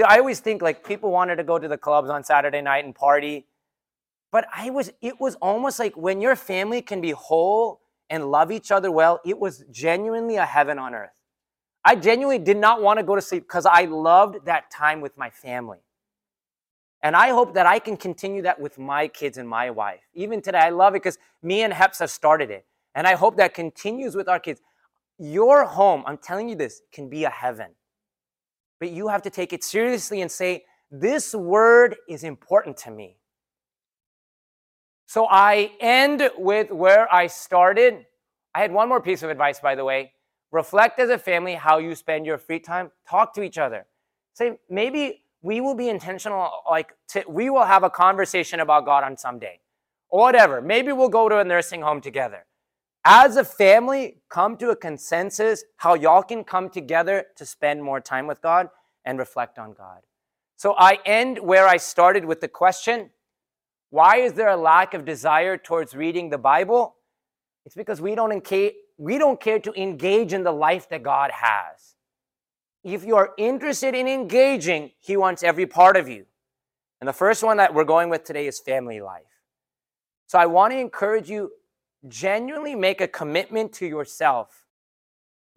I 0.06 0.20
always 0.20 0.42
think 0.42 0.62
like 0.62 0.86
people 0.86 1.12
wanted 1.12 1.38
to 1.38 1.46
go 1.46 1.58
to 1.58 1.68
the 1.68 1.78
clubs 1.78 2.10
on 2.10 2.26
Saturday 2.26 2.62
night 2.62 2.84
and 2.84 2.94
party. 2.94 3.48
But 4.34 4.48
I 4.54 4.70
was 4.70 4.92
it 5.02 5.20
was 5.20 5.36
almost 5.36 5.80
like 5.80 5.96
when 5.96 6.20
your 6.20 6.36
family 6.36 6.82
can 6.82 7.00
be 7.00 7.12
whole 7.12 7.81
and 8.12 8.30
love 8.30 8.52
each 8.52 8.72
other 8.72 8.92
well, 8.92 9.22
it 9.26 9.40
was 9.40 9.64
genuinely 9.72 10.36
a 10.36 10.46
heaven 10.46 10.78
on 10.78 10.94
earth. 10.94 11.22
I 11.84 11.96
genuinely 11.96 12.44
did 12.44 12.58
not 12.58 12.84
want 12.84 13.00
to 13.00 13.04
go 13.04 13.16
to 13.16 13.22
sleep 13.22 13.44
because 13.44 13.66
I 13.66 13.86
loved 13.86 14.46
that 14.46 14.70
time 14.70 15.02
with 15.02 15.18
my 15.18 15.32
family. 15.32 15.80
And 17.02 17.16
I 17.16 17.30
hope 17.30 17.56
that 17.56 17.66
I 17.66 17.80
can 17.80 17.98
continue 17.98 18.44
that 18.44 18.60
with 18.60 18.78
my 18.78 19.08
kids 19.08 19.40
and 19.40 19.50
my 19.50 19.72
wife. 19.72 20.02
Even 20.14 20.42
today, 20.42 20.60
I 20.60 20.70
love 20.70 20.94
it 20.94 21.02
because 21.02 21.18
me 21.42 21.64
and 21.64 21.74
Heps 21.74 22.00
have 22.00 22.12
started 22.12 22.52
it. 22.52 22.66
And 22.94 23.08
I 23.08 23.16
hope 23.16 23.38
that 23.38 23.54
continues 23.54 24.14
with 24.16 24.28
our 24.28 24.40
kids. 24.40 24.62
Your 25.18 25.66
home, 25.66 26.04
I'm 26.06 26.18
telling 26.18 26.50
you 26.50 26.56
this, 26.56 26.82
can 26.92 27.10
be 27.10 27.24
a 27.24 27.30
heaven. 27.30 27.72
But 28.80 28.92
you 28.92 29.08
have 29.08 29.22
to 29.24 29.30
take 29.30 29.54
it 29.54 29.64
seriously 29.64 30.22
and 30.22 30.30
say, 30.30 30.66
This 30.92 31.34
word 31.34 31.96
is 32.10 32.24
important 32.24 32.78
to 32.78 32.92
me. 32.92 33.21
So 35.12 35.28
I 35.30 35.72
end 35.82 36.30
with 36.38 36.72
where 36.72 37.14
I 37.14 37.28
started. 37.28 38.06
I 38.56 38.62
had 38.62 38.72
one 38.72 38.88
more 38.88 39.02
piece 39.02 39.24
of 39.24 39.30
advice, 39.30 39.60
by 39.60 39.76
the 39.76 39.84
way. 39.84 40.14
Reflect 40.54 40.98
as 41.02 41.10
a 41.10 41.18
family 41.18 41.54
how 41.54 41.80
you 41.80 41.96
spend 41.96 42.26
your 42.26 42.38
free 42.38 42.62
time. 42.62 42.92
Talk 43.10 43.34
to 43.34 43.42
each 43.42 43.58
other. 43.58 43.88
Say, 44.32 44.58
maybe 44.70 45.26
we 45.42 45.60
will 45.60 45.76
be 45.76 45.90
intentional, 45.90 46.50
like, 46.70 46.94
to, 47.10 47.26
we 47.28 47.50
will 47.50 47.66
have 47.66 47.84
a 47.84 47.90
conversation 47.90 48.62
about 48.62 48.86
God 48.86 49.04
on 49.04 49.18
some 49.18 49.38
day 49.38 49.60
or 50.08 50.22
whatever. 50.22 50.62
Maybe 50.62 50.94
we'll 50.94 51.10
go 51.10 51.28
to 51.28 51.40
a 51.40 51.44
nursing 51.44 51.82
home 51.82 52.00
together. 52.00 52.46
As 53.04 53.36
a 53.36 53.44
family, 53.44 54.22
come 54.30 54.56
to 54.60 54.70
a 54.70 54.78
consensus 54.78 55.66
how 55.76 55.94
y'all 55.94 56.24
can 56.24 56.46
come 56.46 56.70
together 56.70 57.26
to 57.36 57.46
spend 57.46 57.84
more 57.84 58.00
time 58.00 58.28
with 58.28 58.42
God 58.42 58.70
and 59.04 59.20
reflect 59.20 59.60
on 59.60 59.74
God. 59.74 60.04
So 60.56 60.74
I 60.78 61.00
end 61.06 61.38
where 61.38 61.68
I 61.68 61.76
started 61.76 62.24
with 62.24 62.40
the 62.40 62.48
question 62.48 63.10
why 63.92 64.18
is 64.18 64.34
there 64.34 64.50
a 64.50 64.58
lack 64.58 64.94
of 64.94 65.06
desire 65.06 65.58
towards 65.58 65.94
reading 65.94 66.30
the 66.30 66.38
Bible? 66.38 66.96
It's 67.66 67.76
because 67.76 68.02
we 68.02 68.16
don't, 68.16 68.32
we 68.98 69.18
don't 69.18 69.40
care 69.40 69.60
to 69.60 69.82
engage 69.82 70.34
in 70.34 70.44
the 70.44 70.52
life 70.52 70.90
that 70.90 71.04
God 71.04 71.30
has. 71.32 71.96
If 72.84 73.06
you 73.06 73.16
are 73.18 73.32
interested 73.38 73.94
in 73.94 74.08
engaging, 74.08 74.92
He 75.00 75.18
wants 75.18 75.44
every 75.44 75.68
part 75.68 75.98
of 75.98 76.10
you. 76.10 76.26
And 77.00 77.08
the 77.08 77.14
first 77.14 77.44
one 77.44 77.58
that 77.58 77.74
we're 77.74 77.84
going 77.84 78.10
with 78.10 78.24
today 78.24 78.48
is 78.48 78.60
family 78.60 79.02
life. 79.02 79.24
So 80.26 80.40
I 80.40 80.46
want 80.46 80.72
to 80.72 80.80
encourage 80.80 81.30
you 81.30 81.52
genuinely 82.08 82.76
make 82.76 83.02
a 83.02 83.08
commitment 83.08 83.74
to 83.74 83.86
yourself. 83.86 84.66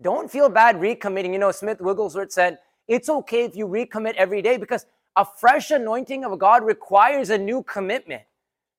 Don't 0.03 0.31
feel 0.31 0.49
bad 0.49 0.77
recommitting. 0.77 1.33
You 1.33 1.38
know, 1.38 1.53
Smith 1.53 1.81
Wigglesworth 1.81 2.33
said, 2.33 2.59
it's 2.88 3.09
okay 3.09 3.44
if 3.44 3.57
you 3.57 3.68
recommit 3.68 4.14
every 4.14 4.42
day 4.42 4.57
because 4.57 4.85
a 5.16 5.24
fresh 5.24 5.70
anointing 5.70 6.24
of 6.24 6.38
God 6.38 6.64
requires 6.64 7.31
a 7.31 7.38
new 7.38 7.62
commitment. 7.62 8.22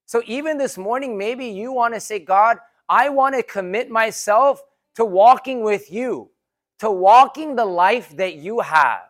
So 0.06 0.22
even 0.28 0.58
this 0.58 0.78
morning, 0.78 1.18
maybe 1.18 1.46
you 1.46 1.72
want 1.72 1.94
to 1.94 2.00
say, 2.00 2.20
God, 2.20 2.58
I 2.88 3.10
want 3.10 3.36
to 3.36 3.44
commit 3.44 3.90
myself 3.90 4.62
to 4.96 5.06
walking 5.06 5.64
with 5.64 5.92
you, 5.92 6.30
to 6.80 6.92
walking 6.92 7.56
the 7.56 7.66
life 7.66 8.16
that 8.18 8.36
you 8.36 8.60
have. 8.60 9.02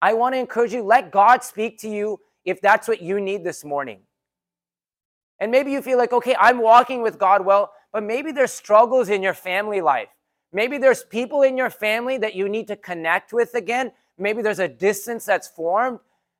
I 0.00 0.14
want 0.14 0.34
to 0.34 0.38
encourage 0.38 0.72
you, 0.72 0.82
let 0.82 1.12
God 1.12 1.44
speak 1.44 1.78
to 1.80 1.88
you 1.88 2.18
if 2.44 2.60
that's 2.60 2.88
what 2.88 3.02
you 3.02 3.20
need 3.20 3.44
this 3.44 3.64
morning. 3.64 4.00
And 5.38 5.50
maybe 5.50 5.72
you 5.72 5.82
feel 5.82 5.98
like, 5.98 6.12
okay, 6.12 6.36
I'm 6.38 6.58
walking 6.58 7.02
with 7.02 7.18
God 7.18 7.44
well, 7.44 7.72
but 7.92 8.02
maybe 8.02 8.32
there's 8.32 8.52
struggles 8.52 9.08
in 9.08 9.22
your 9.22 9.34
family 9.34 9.80
life. 9.80 10.08
Maybe 10.52 10.78
there's 10.78 11.04
people 11.04 11.42
in 11.42 11.56
your 11.56 11.70
family 11.70 12.18
that 12.18 12.34
you 12.34 12.48
need 12.48 12.68
to 12.68 12.76
connect 12.76 13.32
with 13.32 13.54
again 13.54 13.92
maybe 14.22 14.42
there's 14.42 14.58
a 14.58 14.68
distance 14.68 15.24
that's 15.24 15.48
formed 15.48 15.98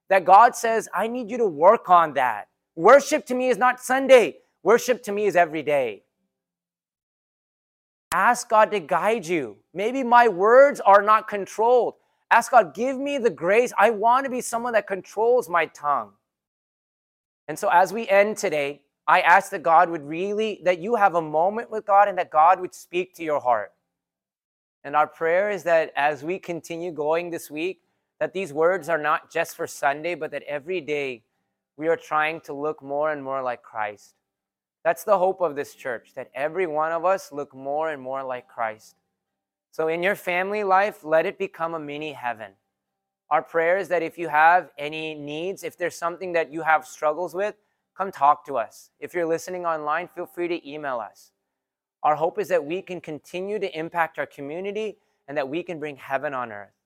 that 0.08 0.24
God 0.24 0.54
says, 0.54 0.88
I 0.94 1.08
need 1.08 1.30
you 1.30 1.38
to 1.38 1.46
work 1.46 1.90
on 1.90 2.14
that. 2.14 2.48
Worship 2.76 3.26
to 3.26 3.34
me 3.34 3.48
is 3.48 3.58
not 3.58 3.80
Sunday, 3.80 4.38
worship 4.62 5.02
to 5.04 5.12
me 5.12 5.26
is 5.26 5.36
every 5.36 5.62
day. 5.62 6.04
Ask 8.12 8.48
God 8.48 8.70
to 8.72 8.80
guide 8.80 9.26
you. 9.26 9.56
Maybe 9.72 10.02
my 10.02 10.28
words 10.28 10.80
are 10.80 11.02
not 11.02 11.28
controlled. 11.28 11.94
Ask 12.30 12.50
God, 12.50 12.74
give 12.74 12.98
me 12.98 13.18
the 13.18 13.30
grace. 13.30 13.72
I 13.78 13.90
want 13.90 14.24
to 14.24 14.30
be 14.30 14.40
someone 14.40 14.74
that 14.74 14.86
controls 14.86 15.48
my 15.48 15.66
tongue. 15.66 16.12
And 17.48 17.58
so, 17.58 17.68
as 17.68 17.92
we 17.92 18.08
end 18.08 18.36
today, 18.36 18.82
I 19.06 19.20
ask 19.20 19.50
that 19.50 19.62
God 19.62 19.90
would 19.90 20.02
really, 20.06 20.60
that 20.64 20.78
you 20.78 20.94
have 20.94 21.14
a 21.14 21.22
moment 21.22 21.70
with 21.70 21.84
God 21.84 22.08
and 22.08 22.16
that 22.18 22.30
God 22.30 22.60
would 22.60 22.74
speak 22.74 23.14
to 23.16 23.24
your 23.24 23.40
heart. 23.40 23.72
And 24.84 24.96
our 24.96 25.06
prayer 25.06 25.50
is 25.50 25.62
that 25.64 25.92
as 25.96 26.22
we 26.22 26.38
continue 26.38 26.90
going 26.90 27.30
this 27.30 27.50
week, 27.50 27.82
that 28.18 28.32
these 28.32 28.52
words 28.52 28.88
are 28.88 28.98
not 28.98 29.30
just 29.32 29.56
for 29.56 29.66
Sunday, 29.66 30.14
but 30.14 30.30
that 30.30 30.42
every 30.44 30.80
day 30.80 31.24
we 31.76 31.88
are 31.88 31.96
trying 31.96 32.40
to 32.42 32.52
look 32.52 32.82
more 32.82 33.10
and 33.12 33.22
more 33.22 33.42
like 33.42 33.62
Christ. 33.62 34.14
That's 34.84 35.04
the 35.04 35.18
hope 35.18 35.40
of 35.40 35.56
this 35.56 35.74
church, 35.74 36.12
that 36.14 36.30
every 36.34 36.66
one 36.66 36.92
of 36.92 37.04
us 37.04 37.32
look 37.32 37.54
more 37.54 37.90
and 37.90 38.00
more 38.00 38.22
like 38.22 38.48
Christ. 38.48 38.96
So 39.70 39.88
in 39.88 40.02
your 40.02 40.16
family 40.16 40.64
life, 40.64 41.02
let 41.02 41.26
it 41.26 41.38
become 41.38 41.74
a 41.74 41.80
mini 41.80 42.12
heaven. 42.12 42.52
Our 43.30 43.42
prayer 43.42 43.78
is 43.78 43.88
that 43.88 44.02
if 44.02 44.18
you 44.18 44.28
have 44.28 44.70
any 44.76 45.14
needs, 45.14 45.64
if 45.64 45.78
there's 45.78 45.96
something 45.96 46.32
that 46.32 46.52
you 46.52 46.62
have 46.62 46.86
struggles 46.86 47.34
with, 47.34 47.54
come 47.96 48.12
talk 48.12 48.44
to 48.46 48.56
us. 48.56 48.90
If 49.00 49.14
you're 49.14 49.26
listening 49.26 49.64
online, 49.64 50.08
feel 50.14 50.26
free 50.26 50.48
to 50.48 50.70
email 50.70 50.98
us. 50.98 51.31
Our 52.02 52.16
hope 52.16 52.38
is 52.38 52.48
that 52.48 52.64
we 52.64 52.82
can 52.82 53.00
continue 53.00 53.58
to 53.58 53.78
impact 53.78 54.18
our 54.18 54.26
community 54.26 54.96
and 55.28 55.36
that 55.36 55.48
we 55.48 55.62
can 55.62 55.78
bring 55.78 55.96
heaven 55.96 56.34
on 56.34 56.50
earth. 56.50 56.81